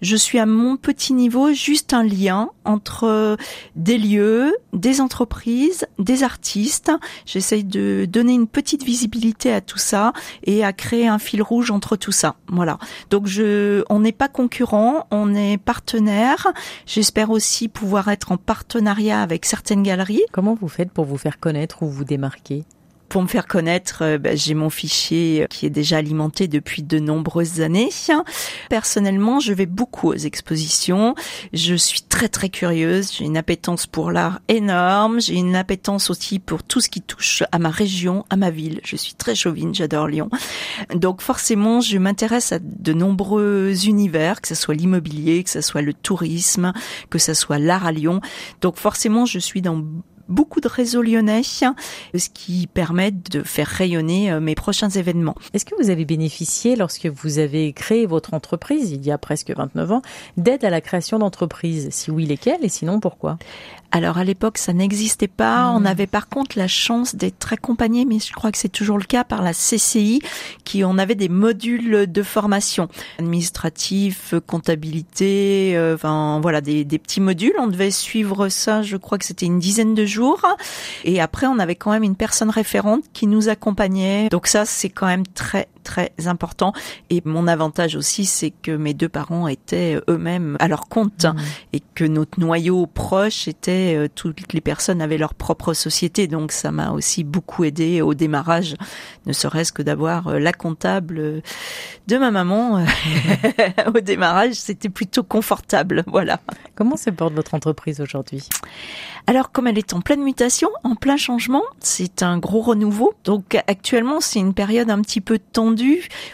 Je 0.00 0.16
suis 0.16 0.38
à 0.38 0.46
mon 0.46 0.78
petit 0.78 1.12
niveau 1.12 1.52
juste 1.52 1.92
un 1.92 2.02
lien 2.02 2.48
entre 2.64 3.36
des 3.76 3.98
lieux, 3.98 4.56
des 4.72 5.02
entreprises, 5.02 5.86
des 5.98 6.22
artistes. 6.22 6.90
J'essaye 7.26 7.64
de 7.64 8.06
donner 8.08 8.32
une 8.32 8.46
petite 8.46 8.82
visibilité 8.82 9.52
à 9.52 9.60
tout 9.60 9.76
ça 9.76 10.14
et 10.44 10.64
à 10.64 10.72
créer 10.72 11.06
un 11.06 11.18
fil 11.18 11.42
rouge 11.42 11.70
entre 11.70 11.96
tout 11.96 12.10
ça. 12.10 12.36
Voilà. 12.48 12.78
Donc 13.10 13.26
je, 13.26 13.84
on 13.90 14.00
n'est 14.00 14.10
pas 14.10 14.28
concurrent, 14.28 15.06
on 15.10 15.34
est 15.34 15.58
partenaire. 15.58 16.46
J'espère 16.86 17.28
aussi 17.28 17.68
pouvoir 17.68 18.08
être 18.08 18.32
en 18.32 18.38
partenariat 18.38 19.20
avec 19.20 19.44
certaines 19.44 19.82
galeries. 19.82 20.22
Comment 20.32 20.54
vous 20.54 20.68
faites 20.68 20.92
pour 20.92 21.04
vous 21.04 21.18
faire 21.18 21.38
connaître 21.38 21.82
ou 21.82 21.90
vous 21.90 22.04
démarquer? 22.04 22.64
Pour 23.10 23.22
me 23.22 23.26
faire 23.26 23.46
connaître, 23.48 24.02
euh, 24.02 24.18
bah, 24.18 24.36
j'ai 24.36 24.54
mon 24.54 24.70
fichier 24.70 25.46
qui 25.50 25.66
est 25.66 25.70
déjà 25.70 25.98
alimenté 25.98 26.46
depuis 26.46 26.84
de 26.84 27.00
nombreuses 27.00 27.60
années. 27.60 27.90
Personnellement, 28.70 29.40
je 29.40 29.52
vais 29.52 29.66
beaucoup 29.66 30.10
aux 30.10 30.14
expositions. 30.14 31.16
Je 31.52 31.74
suis 31.74 32.02
très 32.02 32.28
très 32.28 32.48
curieuse. 32.48 33.12
J'ai 33.12 33.24
une 33.24 33.36
appétence 33.36 33.88
pour 33.88 34.12
l'art 34.12 34.40
énorme. 34.46 35.20
J'ai 35.20 35.34
une 35.34 35.56
appétence 35.56 36.08
aussi 36.08 36.38
pour 36.38 36.62
tout 36.62 36.80
ce 36.80 36.88
qui 36.88 37.02
touche 37.02 37.42
à 37.50 37.58
ma 37.58 37.70
région, 37.70 38.24
à 38.30 38.36
ma 38.36 38.50
ville. 38.50 38.80
Je 38.84 38.94
suis 38.94 39.14
très 39.14 39.34
chauvine. 39.34 39.74
J'adore 39.74 40.06
Lyon. 40.06 40.30
Donc 40.94 41.20
forcément, 41.20 41.80
je 41.80 41.98
m'intéresse 41.98 42.52
à 42.52 42.58
de 42.60 42.92
nombreux 42.92 43.74
univers, 43.86 44.40
que 44.40 44.46
ce 44.46 44.54
soit 44.54 44.74
l'immobilier, 44.74 45.42
que 45.42 45.50
ce 45.50 45.60
soit 45.60 45.82
le 45.82 45.94
tourisme, 45.94 46.72
que 47.10 47.18
ce 47.18 47.34
soit 47.34 47.58
l'art 47.58 47.86
à 47.86 47.92
Lyon. 47.92 48.20
Donc 48.60 48.76
forcément, 48.76 49.26
je 49.26 49.40
suis 49.40 49.62
dans 49.62 49.84
beaucoup 50.30 50.60
de 50.60 50.68
réseaux 50.68 51.02
lyonnais, 51.02 51.42
ce 51.42 52.28
qui 52.32 52.66
permet 52.66 53.10
de 53.10 53.42
faire 53.42 53.66
rayonner 53.66 54.32
euh, 54.32 54.40
mes 54.40 54.54
prochains 54.54 54.88
événements. 54.88 55.34
Est-ce 55.52 55.64
que 55.64 55.74
vous 55.80 55.90
avez 55.90 56.04
bénéficié, 56.04 56.76
lorsque 56.76 57.06
vous 57.06 57.38
avez 57.38 57.72
créé 57.72 58.06
votre 58.06 58.32
entreprise, 58.32 58.92
il 58.92 59.04
y 59.04 59.10
a 59.10 59.18
presque 59.18 59.50
29 59.50 59.92
ans, 59.92 60.02
d'aide 60.36 60.64
à 60.64 60.70
la 60.70 60.80
création 60.80 61.18
d'entreprises? 61.18 61.88
Si 61.90 62.10
oui, 62.10 62.24
lesquelles? 62.24 62.64
Et 62.64 62.68
sinon 62.68 63.00
pourquoi? 63.00 63.38
Alors 63.92 64.18
à 64.18 64.24
l'époque, 64.24 64.58
ça 64.58 64.72
n'existait 64.72 65.28
pas. 65.28 65.70
On 65.74 65.80
hmm. 65.80 65.86
avait 65.86 66.06
par 66.06 66.28
contre 66.28 66.58
la 66.58 66.68
chance 66.68 67.14
d'être 67.16 67.52
accompagné, 67.52 68.04
mais 68.04 68.18
je 68.18 68.32
crois 68.32 68.52
que 68.52 68.58
c'est 68.58 68.68
toujours 68.68 68.98
le 68.98 69.04
cas 69.04 69.24
par 69.24 69.42
la 69.42 69.52
CCI, 69.52 70.22
qui 70.64 70.84
on 70.84 70.98
avait 70.98 71.14
des 71.14 71.28
modules 71.28 72.10
de 72.10 72.22
formation 72.22 72.88
administratif, 73.18 74.34
comptabilité, 74.46 75.72
euh, 75.76 75.94
enfin 75.94 76.40
voilà 76.40 76.60
des, 76.60 76.84
des 76.84 76.98
petits 76.98 77.20
modules. 77.20 77.54
On 77.58 77.66
devait 77.66 77.90
suivre 77.90 78.48
ça. 78.48 78.82
Je 78.82 78.96
crois 78.96 79.18
que 79.18 79.24
c'était 79.24 79.46
une 79.46 79.58
dizaine 79.58 79.94
de 79.94 80.04
jours. 80.04 80.44
Et 81.04 81.20
après, 81.20 81.46
on 81.46 81.58
avait 81.58 81.76
quand 81.76 81.90
même 81.90 82.04
une 82.04 82.16
personne 82.16 82.50
référente 82.50 83.04
qui 83.12 83.26
nous 83.26 83.48
accompagnait. 83.48 84.28
Donc 84.28 84.46
ça, 84.46 84.64
c'est 84.64 84.90
quand 84.90 85.06
même 85.06 85.26
très 85.26 85.68
très 85.82 86.12
important. 86.26 86.72
Et 87.10 87.22
mon 87.24 87.46
avantage 87.46 87.96
aussi, 87.96 88.24
c'est 88.24 88.50
que 88.50 88.72
mes 88.72 88.94
deux 88.94 89.08
parents 89.08 89.48
étaient 89.48 90.00
eux-mêmes 90.08 90.56
à 90.60 90.68
leur 90.68 90.88
compte 90.88 91.24
mmh. 91.24 91.36
et 91.72 91.82
que 91.94 92.04
notre 92.04 92.40
noyau 92.40 92.86
proche 92.86 93.48
était 93.48 93.94
euh, 93.96 94.08
toutes 94.14 94.52
les 94.52 94.60
personnes 94.60 95.02
avaient 95.02 95.18
leur 95.18 95.34
propre 95.34 95.74
société. 95.74 96.26
Donc 96.26 96.52
ça 96.52 96.70
m'a 96.72 96.90
aussi 96.90 97.24
beaucoup 97.24 97.64
aidé 97.64 98.02
au 98.02 98.14
démarrage, 98.14 98.76
ne 99.26 99.32
serait-ce 99.32 99.72
que 99.72 99.82
d'avoir 99.82 100.28
euh, 100.28 100.38
la 100.38 100.52
comptable 100.52 101.42
de 102.06 102.16
ma 102.16 102.30
maman 102.30 102.84
au 103.94 104.00
démarrage. 104.00 104.54
C'était 104.54 104.88
plutôt 104.88 105.22
confortable. 105.22 106.04
Voilà. 106.10 106.40
Comment 106.74 106.96
se 106.96 107.08
porte 107.08 107.34
votre 107.34 107.54
entreprise 107.54 108.00
aujourd'hui? 108.00 108.42
Alors 109.26 109.52
comme 109.52 109.66
elle 109.68 109.78
est 109.78 109.94
en 109.94 110.00
pleine 110.00 110.22
mutation, 110.22 110.70
en 110.82 110.96
plein 110.96 111.16
changement, 111.16 111.62
c'est 111.78 112.22
un 112.22 112.38
gros 112.38 112.60
renouveau. 112.60 113.14
Donc 113.24 113.56
actuellement, 113.66 114.20
c'est 114.20 114.40
une 114.40 114.54
période 114.54 114.90
un 114.90 115.00
petit 115.00 115.20
peu 115.20 115.38
tendue 115.38 115.70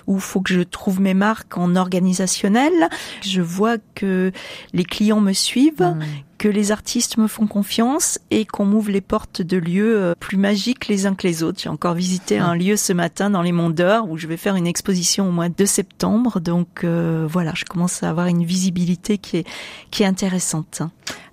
où 0.06 0.16
il 0.16 0.20
faut 0.20 0.40
que 0.40 0.52
je 0.52 0.62
trouve 0.62 1.00
mes 1.00 1.14
marques 1.14 1.56
en 1.58 1.76
organisationnel. 1.76 2.88
Je 3.22 3.40
vois 3.40 3.76
que 3.94 4.32
les 4.72 4.84
clients 4.84 5.20
me 5.20 5.32
suivent, 5.32 5.82
mmh 5.82 6.04
que 6.38 6.48
les 6.48 6.72
artistes 6.72 7.16
me 7.16 7.28
font 7.28 7.46
confiance 7.46 8.18
et 8.30 8.44
qu'on 8.44 8.66
m'ouvre 8.66 8.90
les 8.90 9.00
portes 9.00 9.42
de 9.42 9.56
lieux 9.56 9.96
euh, 9.96 10.14
plus 10.18 10.36
magiques 10.36 10.88
les 10.88 11.06
uns 11.06 11.14
que 11.14 11.26
les 11.26 11.42
autres. 11.42 11.60
J'ai 11.62 11.68
encore 11.68 11.94
visité 11.94 12.38
un 12.38 12.54
lieu 12.54 12.76
ce 12.76 12.92
matin 12.92 13.30
dans 13.30 13.42
les 13.42 13.52
Monts 13.52 13.70
d'Or 13.70 14.10
où 14.10 14.16
je 14.16 14.26
vais 14.26 14.36
faire 14.36 14.56
une 14.56 14.66
exposition 14.66 15.28
au 15.28 15.32
mois 15.32 15.48
de 15.48 15.64
septembre. 15.64 16.40
Donc 16.40 16.84
euh, 16.84 17.26
voilà, 17.28 17.52
je 17.54 17.64
commence 17.64 18.02
à 18.02 18.10
avoir 18.10 18.26
une 18.26 18.44
visibilité 18.44 19.18
qui 19.18 19.38
est, 19.38 19.46
qui 19.90 20.02
est 20.02 20.06
intéressante. 20.06 20.82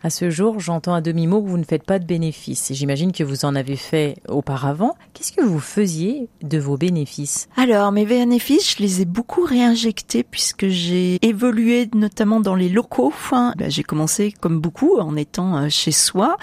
À 0.05 0.09
ce 0.09 0.29
jour, 0.29 0.59
j'entends 0.59 0.93
à 0.93 0.99
demi-mot 0.99 1.41
que 1.41 1.47
vous 1.47 1.57
ne 1.57 1.63
faites 1.63 1.85
pas 1.85 1.97
de 1.97 2.03
bénéfices. 2.03 2.73
J'imagine 2.73 3.13
que 3.13 3.23
vous 3.23 3.45
en 3.45 3.55
avez 3.55 3.77
fait 3.77 4.17
auparavant. 4.27 4.97
Qu'est-ce 5.13 5.31
que 5.31 5.41
vous 5.41 5.61
faisiez 5.61 6.27
de 6.41 6.57
vos 6.57 6.75
bénéfices 6.75 7.47
Alors, 7.55 7.93
mes 7.93 8.05
bénéfices, 8.05 8.75
je 8.75 8.83
les 8.83 8.99
ai 8.99 9.05
beaucoup 9.05 9.45
réinjectés 9.45 10.23
puisque 10.23 10.67
j'ai 10.67 11.25
évolué 11.25 11.89
notamment 11.95 12.41
dans 12.41 12.55
les 12.55 12.67
locaux. 12.67 13.13
Ben, 13.31 13.71
j'ai 13.71 13.83
commencé 13.83 14.33
comme 14.41 14.59
beaucoup 14.59 14.97
en 14.99 15.15
étant 15.15 15.55
euh, 15.55 15.69
chez 15.69 15.93
soi. 15.93 16.35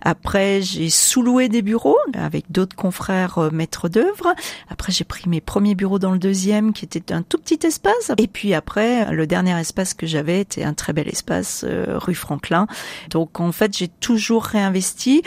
Après, 0.00 0.60
j'ai 0.60 0.90
sous-loué 0.90 1.48
des 1.48 1.62
bureaux 1.62 1.98
avec 2.14 2.50
d'autres 2.50 2.74
confrères 2.74 3.38
euh, 3.38 3.50
maîtres 3.52 3.88
d'œuvre. 3.88 4.34
Après, 4.68 4.90
j'ai 4.90 5.04
pris 5.04 5.28
mes 5.28 5.40
premiers 5.40 5.76
bureaux 5.76 6.00
dans 6.00 6.10
le 6.10 6.18
deuxième 6.18 6.72
qui 6.72 6.84
était 6.84 7.12
un 7.12 7.22
tout 7.22 7.38
petit 7.38 7.64
espace. 7.64 8.10
Et 8.18 8.26
puis 8.26 8.54
après, 8.54 9.12
le 9.12 9.28
dernier 9.28 9.56
espace 9.60 9.94
que 9.94 10.08
j'avais 10.08 10.40
était 10.40 10.64
un 10.64 10.74
très 10.74 10.92
bel 10.92 11.06
espace 11.06 11.64
euh, 11.64 11.96
rue 11.96 12.16
Franklin 12.16 12.66
Donc 13.10 13.40
en 13.40 13.52
fait, 13.52 13.76
j'ai 13.76 13.88
toujours 13.88 14.44
réinvesti. 14.44 15.22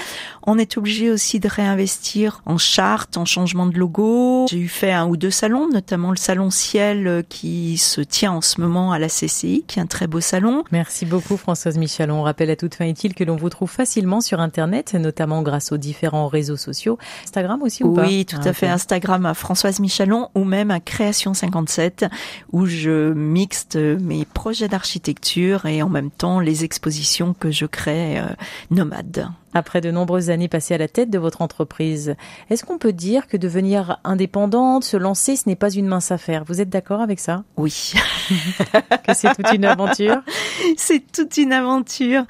On 0.45 0.57
est 0.57 0.77
obligé 0.77 1.11
aussi 1.11 1.39
de 1.39 1.47
réinvestir 1.47 2.41
en 2.45 2.57
charte, 2.57 3.17
en 3.17 3.25
changement 3.25 3.65
de 3.65 3.77
logo. 3.77 4.45
J'ai 4.49 4.59
eu 4.59 4.67
fait 4.67 4.91
un 4.91 5.07
ou 5.07 5.17
deux 5.17 5.31
salons, 5.31 5.69
notamment 5.69 6.11
le 6.11 6.17
salon 6.17 6.49
Ciel 6.49 7.07
euh, 7.07 7.21
qui 7.27 7.77
se 7.77 8.01
tient 8.01 8.31
en 8.31 8.41
ce 8.41 8.61
moment 8.61 8.91
à 8.91 8.99
la 8.99 9.07
CCI, 9.07 9.63
qui 9.67 9.79
est 9.79 9.81
un 9.81 9.87
très 9.87 10.07
beau 10.07 10.21
salon. 10.21 10.63
Merci 10.71 11.05
beaucoup 11.05 11.37
Françoise 11.37 11.77
Michalon. 11.77 12.19
On 12.19 12.23
rappelle 12.23 12.49
à 12.49 12.55
toute 12.55 12.75
fin 12.75 12.87
utile 12.87 13.13
que 13.13 13.23
l'on 13.23 13.35
vous 13.35 13.49
trouve 13.49 13.69
facilement 13.69 14.21
sur 14.21 14.39
Internet, 14.39 14.93
notamment 14.93 15.41
grâce 15.41 15.71
aux 15.71 15.77
différents 15.77 16.27
réseaux 16.27 16.57
sociaux. 16.57 16.97
Instagram 17.23 17.61
aussi 17.61 17.83
ou 17.83 17.89
oui, 17.89 17.95
pas 17.95 18.07
Oui, 18.07 18.25
tout 18.25 18.37
à 18.43 18.53
fait. 18.53 18.67
Instagram 18.67 19.25
à 19.25 19.33
Françoise 19.33 19.79
Michalon 19.79 20.29
ou 20.35 20.43
même 20.43 20.71
à 20.71 20.79
Création 20.79 21.33
57 21.33 22.05
où 22.51 22.65
je 22.65 23.13
mixte 23.13 23.75
mes 23.75 24.25
projets 24.25 24.67
d'architecture 24.67 25.65
et 25.65 25.81
en 25.81 25.89
même 25.89 26.11
temps 26.11 26.39
les 26.39 26.63
expositions 26.63 27.33
que 27.33 27.51
je 27.51 27.65
crée 27.67 28.19
euh, 28.19 28.27
nomades. 28.71 29.29
Après 29.57 29.81
de 29.81 29.89
nombreuses 29.89 30.29
années 30.29 30.47
passées 30.47 30.75
à 30.75 30.77
la 30.77 30.87
tête 30.87 31.09
de 31.09 31.17
votre 31.17 31.41
entreprise, 31.41 32.15
est-ce 32.51 32.63
qu'on 32.63 32.77
peut 32.77 32.93
dire 32.93 33.25
que 33.25 33.37
devenir 33.37 33.99
indépendante, 34.03 34.83
se 34.83 34.97
lancer, 34.97 35.35
ce 35.35 35.49
n'est 35.49 35.55
pas 35.55 35.71
une 35.71 35.87
mince 35.87 36.11
affaire? 36.11 36.43
Vous 36.45 36.61
êtes 36.61 36.69
d'accord 36.69 37.01
avec 37.01 37.19
ça? 37.19 37.43
Oui. 37.57 37.93
que 39.03 39.15
c'est 39.15 39.33
toute 39.33 39.51
une 39.51 39.65
aventure? 39.65 40.21
C'est 40.77 41.11
toute 41.11 41.37
une 41.37 41.53
aventure. 41.53 42.25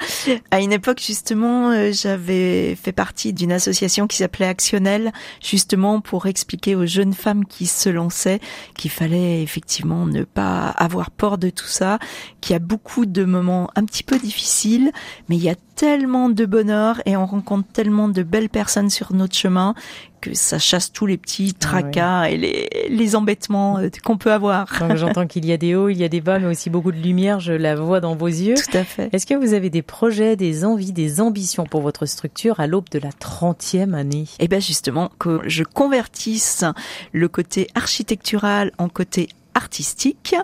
À 0.52 0.62
une 0.62 0.72
époque, 0.72 1.02
justement, 1.06 1.72
euh, 1.72 1.92
j'avais 1.92 2.76
fait 2.76 2.92
partie 2.92 3.34
d'une 3.34 3.52
association 3.52 4.08
qui 4.08 4.18
s'appelait 4.18 4.48
Actionnel, 4.48 5.12
justement 5.44 6.00
pour 6.00 6.28
expliquer 6.28 6.76
aux 6.76 6.86
jeunes 6.86 7.14
femmes 7.14 7.46
qui 7.46 7.66
se 7.66 7.90
lançaient 7.90 8.40
qu'il 8.78 8.92
fallait 8.92 9.42
effectivement 9.42 10.06
ne 10.06 10.24
pas 10.24 10.70
avoir 10.70 11.12
peur 11.12 11.38
de 11.38 11.50
tout 11.50 11.66
ça, 11.66 12.00
qu'il 12.40 12.54
y 12.54 12.56
a 12.56 12.60
beaucoup 12.60 13.06
de 13.06 13.26
moments 13.26 13.70
un 13.76 13.84
petit 13.84 14.04
peu 14.04 14.18
difficiles, 14.18 14.92
mais 15.28 15.36
il 15.36 15.44
y 15.44 15.50
a 15.50 15.56
tellement 15.78 16.30
de 16.30 16.46
bonheur 16.46 17.02
et 17.06 17.16
on 17.16 17.26
rencontre 17.26 17.68
tellement 17.72 18.10
de 18.10 18.24
belles 18.24 18.50
personnes 18.50 18.90
sur 18.90 19.14
notre 19.14 19.36
chemin 19.36 19.76
que 20.22 20.34
ça 20.34 20.58
chasse 20.58 20.92
tous 20.92 21.06
les 21.06 21.18
petits 21.18 21.54
ah 21.54 21.60
tracas 21.60 22.26
et 22.30 22.38
les, 22.38 22.88
les 22.90 23.16
embêtements 23.16 23.78
euh, 23.78 23.90
qu'on 24.04 24.18
peut 24.18 24.32
avoir. 24.32 24.68
J'entends 24.96 25.28
qu'il 25.28 25.46
y 25.46 25.54
a 25.54 25.58
des 25.58 25.76
hauts, 25.76 25.90
il 25.90 25.98
y 25.98 26.04
a 26.04 26.10
des 26.10 26.20
bas, 26.20 26.40
mais 26.40 26.48
aussi 26.48 26.72
beaucoup 26.72 26.92
de 26.92 26.98
lumière, 26.98 27.40
je 27.40 27.54
la 27.54 27.76
vois 27.76 28.00
dans 28.00 28.16
vos 28.16 28.26
yeux. 28.26 28.56
Tout 28.56 28.76
à 28.76 28.84
fait. 28.84 29.10
Est-ce 29.14 29.28
que 29.28 29.36
vous 29.36 29.54
avez 29.54 29.70
des 29.70 29.84
projets, 29.84 30.36
des 30.36 30.66
envies, 30.66 30.94
des 30.94 31.22
ambitions 31.22 31.68
pour 31.68 31.82
votre 31.82 32.08
structure 32.08 32.60
à 32.60 32.66
l'aube 32.66 32.90
de 32.90 32.98
la 32.98 33.12
30e 33.12 33.94
année? 33.94 34.26
Eh 34.40 34.48
bien 34.48 34.60
justement, 34.60 35.12
que 35.20 35.42
je 35.46 35.64
convertisse 35.64 36.66
le 37.12 37.28
côté 37.28 37.68
architectural 37.76 38.72
en 38.80 38.90
côté 38.90 39.30
artistique, 39.58 40.36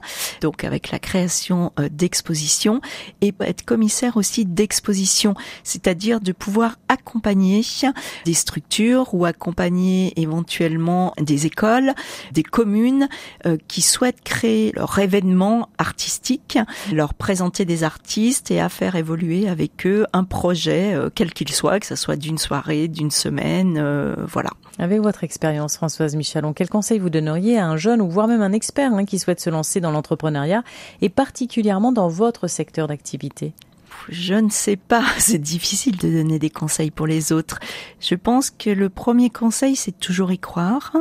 donc 0.41 0.63
avec 0.63 0.91
la 0.91 0.99
création 0.99 1.71
euh, 1.79 1.87
d'expositions 1.89 2.81
et 3.21 3.31
être 3.41 3.63
commissaire 3.63 4.17
aussi 4.17 4.45
d'expositions, 4.45 5.35
c'est-à-dire 5.63 6.19
de 6.19 6.31
pouvoir 6.31 6.77
accompagner 6.89 7.61
des 8.25 8.33
structures 8.33 9.13
ou 9.13 9.25
accompagner 9.25 10.19
éventuellement 10.19 11.13
des 11.21 11.45
écoles, 11.45 11.93
des 12.31 12.43
communes 12.43 13.07
euh, 13.45 13.57
qui 13.67 13.81
souhaitent 13.81 14.23
créer 14.23 14.71
leur 14.75 14.97
événement 14.97 15.69
artistique, 15.77 16.57
leur 16.91 17.13
présenter 17.13 17.65
des 17.65 17.83
artistes 17.83 18.49
et 18.49 18.59
à 18.59 18.69
faire 18.69 18.95
évoluer 18.95 19.47
avec 19.47 19.85
eux 19.85 20.05
un 20.13 20.23
projet 20.23 20.95
euh, 20.95 21.09
quel 21.13 21.33
qu'il 21.33 21.51
soit, 21.51 21.79
que 21.79 21.85
ce 21.85 21.95
soit 21.95 22.15
d'une 22.15 22.39
soirée, 22.39 22.87
d'une 22.87 23.11
semaine, 23.11 23.79
voilà. 24.27 24.49
Avec 24.79 25.01
votre 25.01 25.23
expérience, 25.23 25.77
Françoise 25.77 26.15
Michalon, 26.15 26.53
quel 26.53 26.67
conseil 26.67 26.97
vous 26.97 27.11
donneriez 27.11 27.59
à 27.59 27.67
un 27.67 27.77
jeune 27.77 28.01
ou 28.01 28.09
voire 28.09 28.27
même 28.27 28.41
un 28.41 28.53
expert 28.53 28.91
hein, 28.93 29.05
qui 29.05 29.19
souhaite 29.19 29.39
se 29.39 29.51
lancer 29.51 29.79
dans 29.79 29.91
l'entrepreneuriat 29.91 30.63
et 31.01 31.09
particulièrement 31.09 31.91
dans 31.91 32.07
votre 32.07 32.47
secteur 32.47 32.87
d'activité? 32.87 33.53
Je 34.09 34.33
ne 34.33 34.49
sais 34.49 34.75
pas, 34.75 35.05
c'est 35.19 35.37
difficile 35.37 35.97
de 35.97 36.09
donner 36.09 36.39
des 36.39 36.49
conseils 36.49 36.91
pour 36.91 37.05
les 37.05 37.31
autres. 37.31 37.59
Je 37.99 38.15
pense 38.15 38.49
que 38.49 38.71
le 38.71 38.89
premier 38.89 39.29
conseil, 39.29 39.75
c'est 39.75 39.97
toujours 39.97 40.31
y 40.31 40.39
croire, 40.39 40.97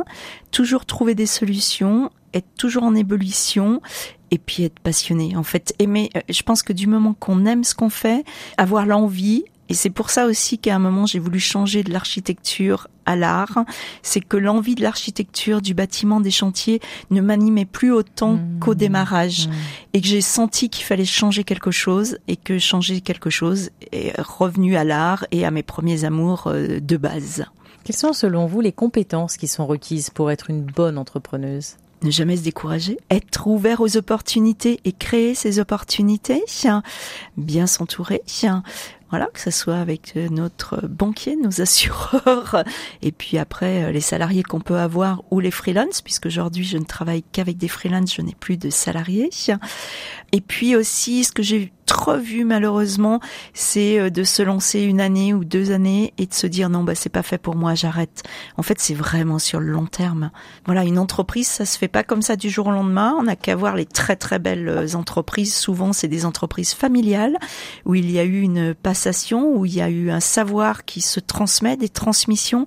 toujours 0.51 0.85
trouver 0.85 1.15
des 1.15 1.25
solutions, 1.25 2.11
être 2.35 2.47
toujours 2.57 2.83
en 2.83 2.93
ébullition 2.93 3.81
et 4.29 4.37
puis 4.37 4.63
être 4.63 4.79
passionné. 4.79 5.35
En 5.35 5.43
fait, 5.43 5.73
aimer, 5.79 6.09
euh, 6.15 6.21
je 6.29 6.41
pense 6.43 6.63
que 6.63 6.73
du 6.73 6.87
moment 6.87 7.13
qu'on 7.13 7.45
aime 7.45 7.63
ce 7.63 7.75
qu'on 7.75 7.89
fait, 7.89 8.23
avoir 8.57 8.85
l'envie, 8.85 9.45
et 9.73 9.75
c'est 9.75 9.89
pour 9.89 10.11
ça 10.11 10.27
aussi 10.27 10.59
qu'à 10.59 10.75
un 10.75 10.79
moment 10.79 11.07
j'ai 11.07 11.17
voulu 11.17 11.39
changer 11.39 11.81
de 11.81 11.91
l'architecture 11.91 12.89
à 13.07 13.15
l'art, 13.15 13.65
c'est 14.03 14.19
que 14.19 14.37
l'envie 14.37 14.75
de 14.75 14.83
l'architecture, 14.83 15.63
du 15.63 15.73
bâtiment, 15.73 16.19
des 16.19 16.29
chantiers 16.29 16.79
ne 17.09 17.21
m'animait 17.21 17.65
plus 17.65 17.91
autant 17.91 18.33
mmh. 18.33 18.59
qu'au 18.59 18.75
démarrage. 18.75 19.47
Mmh. 19.47 19.51
Et 19.93 20.01
que 20.01 20.07
j'ai 20.07 20.21
senti 20.21 20.69
qu'il 20.69 20.85
fallait 20.85 21.05
changer 21.05 21.43
quelque 21.43 21.71
chose 21.71 22.19
et 22.27 22.35
que 22.35 22.59
changer 22.59 23.01
quelque 23.01 23.31
chose 23.31 23.71
est 23.91 24.13
revenu 24.21 24.75
à 24.75 24.83
l'art 24.83 25.25
et 25.31 25.43
à 25.43 25.49
mes 25.49 25.63
premiers 25.63 26.03
amours 26.03 26.43
euh, 26.45 26.79
de 26.79 26.97
base. 26.97 27.43
Quelles 27.83 27.95
sont 27.95 28.13
selon 28.13 28.45
vous 28.45 28.61
les 28.61 28.73
compétences 28.73 29.37
qui 29.37 29.47
sont 29.47 29.65
requises 29.65 30.11
pour 30.11 30.29
être 30.29 30.51
une 30.51 30.61
bonne 30.61 30.99
entrepreneuse? 30.99 31.77
Ne 32.03 32.11
jamais 32.11 32.35
se 32.35 32.43
décourager, 32.43 32.97
être 33.09 33.47
ouvert 33.47 33.79
aux 33.79 33.95
opportunités 33.95 34.81
et 34.83 34.91
créer 34.91 35.33
ces 35.35 35.59
opportunités, 35.59 36.43
bien 37.37 37.65
s'entourer, 37.65 38.21
voilà, 39.13 39.27
que 39.31 39.39
ce 39.39 39.51
soit 39.51 39.75
avec 39.77 40.13
euh, 40.15 40.27
notre 40.27 40.87
banquier, 40.87 41.35
nos 41.35 41.61
assureurs, 41.61 42.63
et 43.03 43.11
puis 43.11 43.37
après 43.37 43.83
euh, 43.83 43.91
les 43.91 44.01
salariés 44.01 44.41
qu'on 44.41 44.59
peut 44.59 44.79
avoir 44.79 45.21
ou 45.29 45.39
les 45.39 45.51
freelances, 45.51 46.01
puisque 46.01 46.25
aujourd'hui 46.25 46.63
je 46.63 46.79
ne 46.79 46.83
travaille 46.83 47.21
qu'avec 47.21 47.57
des 47.57 47.67
freelances, 47.67 48.15
je 48.15 48.23
n'ai 48.23 48.33
plus 48.33 48.57
de 48.57 48.71
salariés. 48.71 49.29
Et 50.31 50.41
puis 50.41 50.75
aussi, 50.75 51.25
ce 51.25 51.31
que 51.31 51.43
j'ai 51.43 51.71
trop 51.85 52.17
vu 52.17 52.45
malheureusement, 52.45 53.19
c'est 53.53 53.99
euh, 53.99 54.09
de 54.09 54.23
se 54.23 54.41
lancer 54.41 54.81
une 54.81 55.01
année 55.01 55.33
ou 55.33 55.43
deux 55.43 55.71
années 55.71 56.13
et 56.17 56.25
de 56.25 56.33
se 56.33 56.47
dire 56.47 56.69
non 56.69 56.83
bah 56.83 56.95
c'est 56.95 57.09
pas 57.09 57.23
fait 57.23 57.37
pour 57.37 57.55
moi, 57.55 57.75
j'arrête. 57.75 58.23
En 58.57 58.63
fait, 58.63 58.79
c'est 58.79 58.93
vraiment 58.93 59.39
sur 59.39 59.59
le 59.59 59.67
long 59.67 59.85
terme. 59.85 60.31
Voilà, 60.65 60.83
une 60.83 60.99
entreprise, 60.99 61.47
ça 61.47 61.65
se 61.65 61.77
fait 61.77 61.87
pas 61.87 62.03
comme 62.03 62.21
ça 62.21 62.35
du 62.35 62.49
jour 62.49 62.67
au 62.67 62.71
lendemain. 62.71 63.15
On 63.19 63.23
n'a 63.23 63.35
qu'à 63.35 63.55
voir 63.55 63.75
les 63.75 63.85
très 63.85 64.15
très 64.15 64.39
belles 64.39 64.69
euh, 64.69 64.95
entreprises. 64.95 65.55
Souvent, 65.55 65.93
c'est 65.93 66.07
des 66.07 66.25
entreprises 66.25 66.73
familiales 66.73 67.37
où 67.85 67.95
il 67.95 68.11
y 68.11 68.19
a 68.19 68.23
eu 68.23 68.41
une 68.41 68.73
passation, 68.73 69.55
où 69.55 69.65
il 69.65 69.75
y 69.75 69.81
a 69.81 69.89
eu 69.89 70.09
un 70.09 70.19
savoir 70.19 70.85
qui 70.85 71.01
se 71.01 71.19
transmet, 71.19 71.77
des 71.77 71.89
transmissions. 71.89 72.65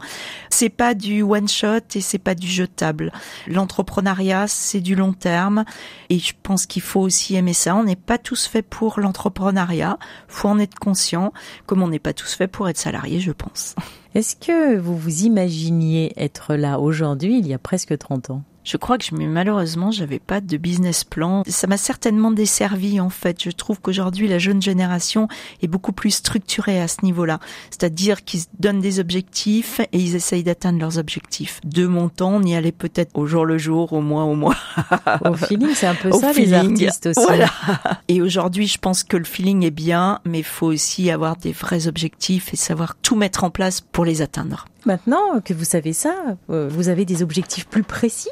C'est 0.51 0.69
pas 0.69 0.95
du 0.95 1.23
one 1.23 1.49
shot 1.49 1.81
et 1.95 2.01
c'est 2.01 2.19
pas 2.19 2.35
du 2.35 2.47
jetable. 2.47 3.13
L'entrepreneuriat, 3.47 4.47
c'est 4.49 4.81
du 4.81 4.95
long 4.95 5.13
terme 5.13 5.65
et 6.11 6.19
je 6.19 6.33
pense 6.43 6.67
qu'il 6.67 6.83
faut 6.83 7.01
aussi 7.01 7.37
aimer 7.37 7.53
ça. 7.53 7.75
On 7.75 7.85
n'est 7.85 7.97
pas 7.97 8.19
tous 8.19 8.47
faits 8.47 8.67
pour 8.69 9.01
l'entrepreneuriat. 9.07 9.99
Faut 10.29 10.49
en 10.49 10.59
être 10.59 10.79
conscient, 10.79 11.33
comme 11.67 11.83
on 11.83 11.89
n'est 11.89 11.99
pas 11.99 12.13
tous 12.13 12.35
faits 12.35 12.51
pour 12.51 12.69
être 12.69 12.77
salarié, 12.77 13.21
je 13.21 13.33
pense. 13.33 13.75
Est-ce 14.15 14.37
que 14.37 14.77
vous 14.77 14.97
vous 14.97 15.23
imaginiez 15.23 16.13
être 16.17 16.55
là 16.55 16.81
aujourd'hui, 16.81 17.39
il 17.39 17.47
y 17.47 17.55
a 17.55 17.59
presque 17.59 17.97
30 17.97 18.31
ans? 18.31 18.43
Je 18.67 18.77
crois 18.77 18.99
que 18.99 19.05
je, 19.05 19.15
mais 19.15 19.27
malheureusement, 19.27 19.93
j'avais 19.93 20.19
pas 20.19 20.41
de 20.41 20.57
business 20.57 21.05
plan. 21.05 21.45
Ça 21.47 21.69
m'a 21.69 21.77
certainement 21.77 22.33
desservi, 22.33 22.99
en 22.99 23.11
fait. 23.11 23.41
Je 23.43 23.51
trouve 23.51 23.81
qu'aujourd'hui, 23.81 24.27
la 24.27 24.39
jeune 24.39 24.61
génération 24.61 25.29
est 25.63 25.69
beaucoup 25.69 25.93
plus 25.93 26.11
structurée 26.11 26.81
à 26.81 26.89
ce 26.89 27.05
niveau-là. 27.05 27.39
C'est-à-dire 27.71 28.25
qu'ils 28.25 28.41
se 28.41 28.47
donnent 28.59 28.81
des 28.81 28.99
objectifs 28.99 29.81
et 29.93 29.99
ils 29.99 30.17
essayent 30.17 30.43
d'atteindre 30.43 30.81
leurs 30.81 30.99
objectifs. 30.99 31.61
De 31.65 31.87
mon 31.87 32.09
temps, 32.09 32.35
on 32.35 32.43
y 32.43 32.57
allait 32.57 32.73
peut-être 32.73 33.13
au 33.15 33.27
jour 33.27 33.45
le 33.45 33.57
jour, 33.57 33.93
au 33.93 34.01
mois 34.01 34.25
au 34.25 34.35
mois. 34.35 34.57
au 35.25 35.35
feeling, 35.35 35.73
c'est 35.73 35.87
un 35.87 35.95
peu 35.95 36.11
ça, 36.21 36.33
les 36.33 36.53
artistes 36.53 37.07
aussi. 37.07 37.21
Voilà. 37.25 37.51
Et 38.09 38.21
aujourd'hui, 38.21 38.67
je 38.67 38.79
pense 38.79 39.05
que 39.05 39.17
le 39.17 39.25
feeling 39.25 39.65
est 39.65 39.71
bien, 39.71 40.19
mais 40.25 40.41
il 40.41 40.45
faut 40.45 40.67
aussi 40.67 41.09
avoir 41.13 41.37
des 41.37 41.53
vrais 41.53 41.87
objectifs 41.87 42.53
et 42.53 42.57
savoir 42.57 42.97
tout 42.97 43.15
mettre 43.15 43.45
en 43.45 43.51
place 43.51 43.81
pour 43.81 44.05
les 44.05 44.23
atteindre. 44.23 44.67
Maintenant 44.87 45.41
que 45.41 45.53
vous 45.53 45.65
savez 45.65 45.93
ça, 45.93 46.15
euh, 46.49 46.69
vous 46.71 46.89
avez 46.89 47.05
des 47.05 47.23
objectifs 47.23 47.67
plus 47.67 47.83
précis? 47.83 48.31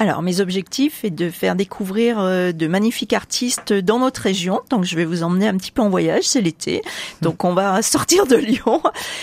Alors, 0.00 0.22
mes 0.22 0.40
objectifs 0.40 1.04
est 1.04 1.10
de 1.10 1.28
faire 1.28 1.56
découvrir 1.56 2.20
euh, 2.20 2.52
de 2.52 2.68
magnifiques 2.68 3.12
artistes 3.12 3.72
dans 3.72 3.98
notre 3.98 4.20
région. 4.20 4.60
Donc, 4.70 4.84
je 4.84 4.94
vais 4.94 5.04
vous 5.04 5.24
emmener 5.24 5.48
un 5.48 5.56
petit 5.56 5.72
peu 5.72 5.82
en 5.82 5.88
voyage, 5.88 6.22
c'est 6.22 6.40
l'été. 6.40 6.82
Donc, 7.20 7.42
on 7.42 7.52
va 7.52 7.82
sortir 7.82 8.28
de 8.28 8.36
Lyon 8.36 8.80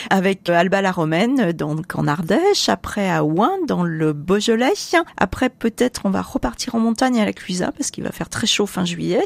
avec 0.10 0.50
euh, 0.50 0.54
Alba 0.54 0.82
la 0.82 0.92
Romaine, 0.92 1.54
donc 1.54 1.96
en 1.96 2.08
Ardèche, 2.08 2.68
après 2.68 3.10
à 3.10 3.24
Ouin, 3.24 3.54
dans 3.70 3.84
le 3.84 4.12
Beaujolais. 4.12 4.74
Après, 5.18 5.50
peut-être, 5.50 6.02
on 6.04 6.10
va 6.10 6.22
repartir 6.22 6.76
en 6.76 6.80
montagne 6.80 7.22
à 7.22 7.26
la 7.26 7.32
Cluisa, 7.32 7.72
parce 7.72 7.90
qu'il 7.90 8.04
va 8.04 8.12
faire 8.12 8.28
très 8.28 8.48
chaud 8.48 8.66
fin 8.66 8.84
juillet. 8.84 9.24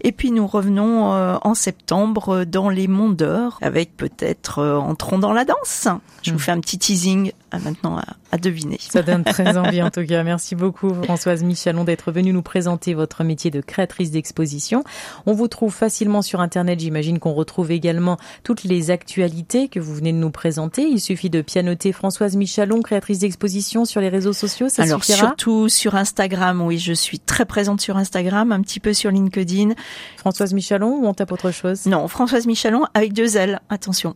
Et 0.00 0.10
puis, 0.10 0.32
nous 0.32 0.48
revenons 0.48 1.14
euh, 1.14 1.36
en 1.42 1.54
septembre 1.54 2.44
dans 2.44 2.68
les 2.68 2.88
Monts 2.88 3.10
d'Or, 3.10 3.58
avec 3.62 3.96
peut-être 3.96 4.60
Entrons 4.62 5.18
dans 5.18 5.32
la 5.32 5.44
danse. 5.44 5.86
Je 6.22 6.32
vous 6.32 6.38
hmm. 6.38 6.40
fais 6.40 6.52
un 6.52 6.60
petit 6.60 6.78
teasing 6.78 7.32
maintenant 7.58 7.98
à, 8.30 8.38
deviner. 8.38 8.78
Ça 8.80 9.02
donne 9.02 9.24
très 9.24 9.56
envie 9.56 9.82
en 9.82 9.90
tout 9.90 10.04
cas. 10.06 10.22
Merci 10.22 10.54
beaucoup 10.54 10.94
Françoise 11.04 11.42
Michalon 11.42 11.84
d'être 11.84 12.10
venue 12.10 12.32
nous 12.32 12.42
présenter 12.42 12.94
votre 12.94 13.24
métier 13.24 13.50
de 13.50 13.60
créatrice 13.60 14.10
d'exposition. 14.10 14.84
On 15.26 15.32
vous 15.32 15.48
trouve 15.48 15.72
facilement 15.72 16.22
sur 16.22 16.40
Internet. 16.40 16.80
J'imagine 16.80 17.18
qu'on 17.18 17.34
retrouve 17.34 17.70
également 17.70 18.16
toutes 18.42 18.64
les 18.64 18.90
actualités 18.90 19.68
que 19.68 19.80
vous 19.80 19.94
venez 19.94 20.12
de 20.12 20.18
nous 20.18 20.30
présenter. 20.30 20.82
Il 20.82 21.00
suffit 21.00 21.30
de 21.30 21.42
pianoter 21.42 21.92
Françoise 21.92 22.36
Michalon, 22.36 22.80
créatrice 22.80 23.20
d'exposition 23.20 23.84
sur 23.84 24.00
les 24.00 24.08
réseaux 24.08 24.32
sociaux. 24.32 24.68
Ça 24.68 24.82
Alors 24.82 25.04
surtout 25.04 25.68
sur 25.68 25.94
Instagram. 25.94 26.62
Oui, 26.62 26.78
je 26.78 26.92
suis 26.92 27.18
très 27.18 27.44
présente 27.44 27.80
sur 27.80 27.96
Instagram, 27.96 28.52
un 28.52 28.62
petit 28.62 28.80
peu 28.80 28.92
sur 28.92 29.10
LinkedIn. 29.10 29.74
Françoise 30.16 30.54
Michalon 30.54 31.00
ou 31.00 31.06
on 31.06 31.14
tape 31.14 31.32
autre 31.32 31.50
chose? 31.50 31.86
Non, 31.86 32.08
Françoise 32.08 32.46
Michalon 32.46 32.84
avec 32.94 33.12
deux 33.12 33.36
L. 33.36 33.60
Attention. 33.68 34.14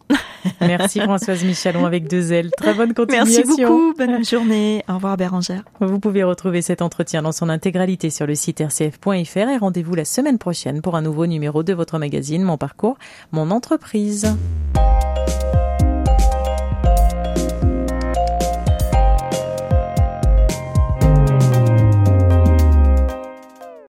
Merci 0.60 1.00
Françoise 1.00 1.44
Michalon 1.44 1.84
avec 1.84 2.08
deux 2.08 2.32
L. 2.32 2.50
Très 2.56 2.74
bonne 2.74 2.94
continuation. 2.94 3.25
Merci 3.26 3.42
beaucoup. 3.44 3.94
Bonne 3.96 4.24
journée. 4.24 4.84
Au 4.88 4.94
revoir 4.94 5.16
Bérangère. 5.16 5.62
Vous 5.80 5.98
pouvez 5.98 6.22
retrouver 6.22 6.62
cet 6.62 6.82
entretien 6.82 7.22
dans 7.22 7.32
son 7.32 7.48
intégralité 7.48 8.10
sur 8.10 8.26
le 8.26 8.34
site 8.34 8.60
rcf.fr 8.60 9.36
et 9.36 9.56
rendez-vous 9.58 9.94
la 9.94 10.04
semaine 10.04 10.38
prochaine 10.38 10.80
pour 10.80 10.96
un 10.96 11.02
nouveau 11.02 11.26
numéro 11.26 11.62
de 11.62 11.72
votre 11.72 11.98
magazine 11.98 12.42
Mon 12.42 12.56
parcours, 12.56 12.98
mon 13.32 13.50
entreprise. 13.50 14.26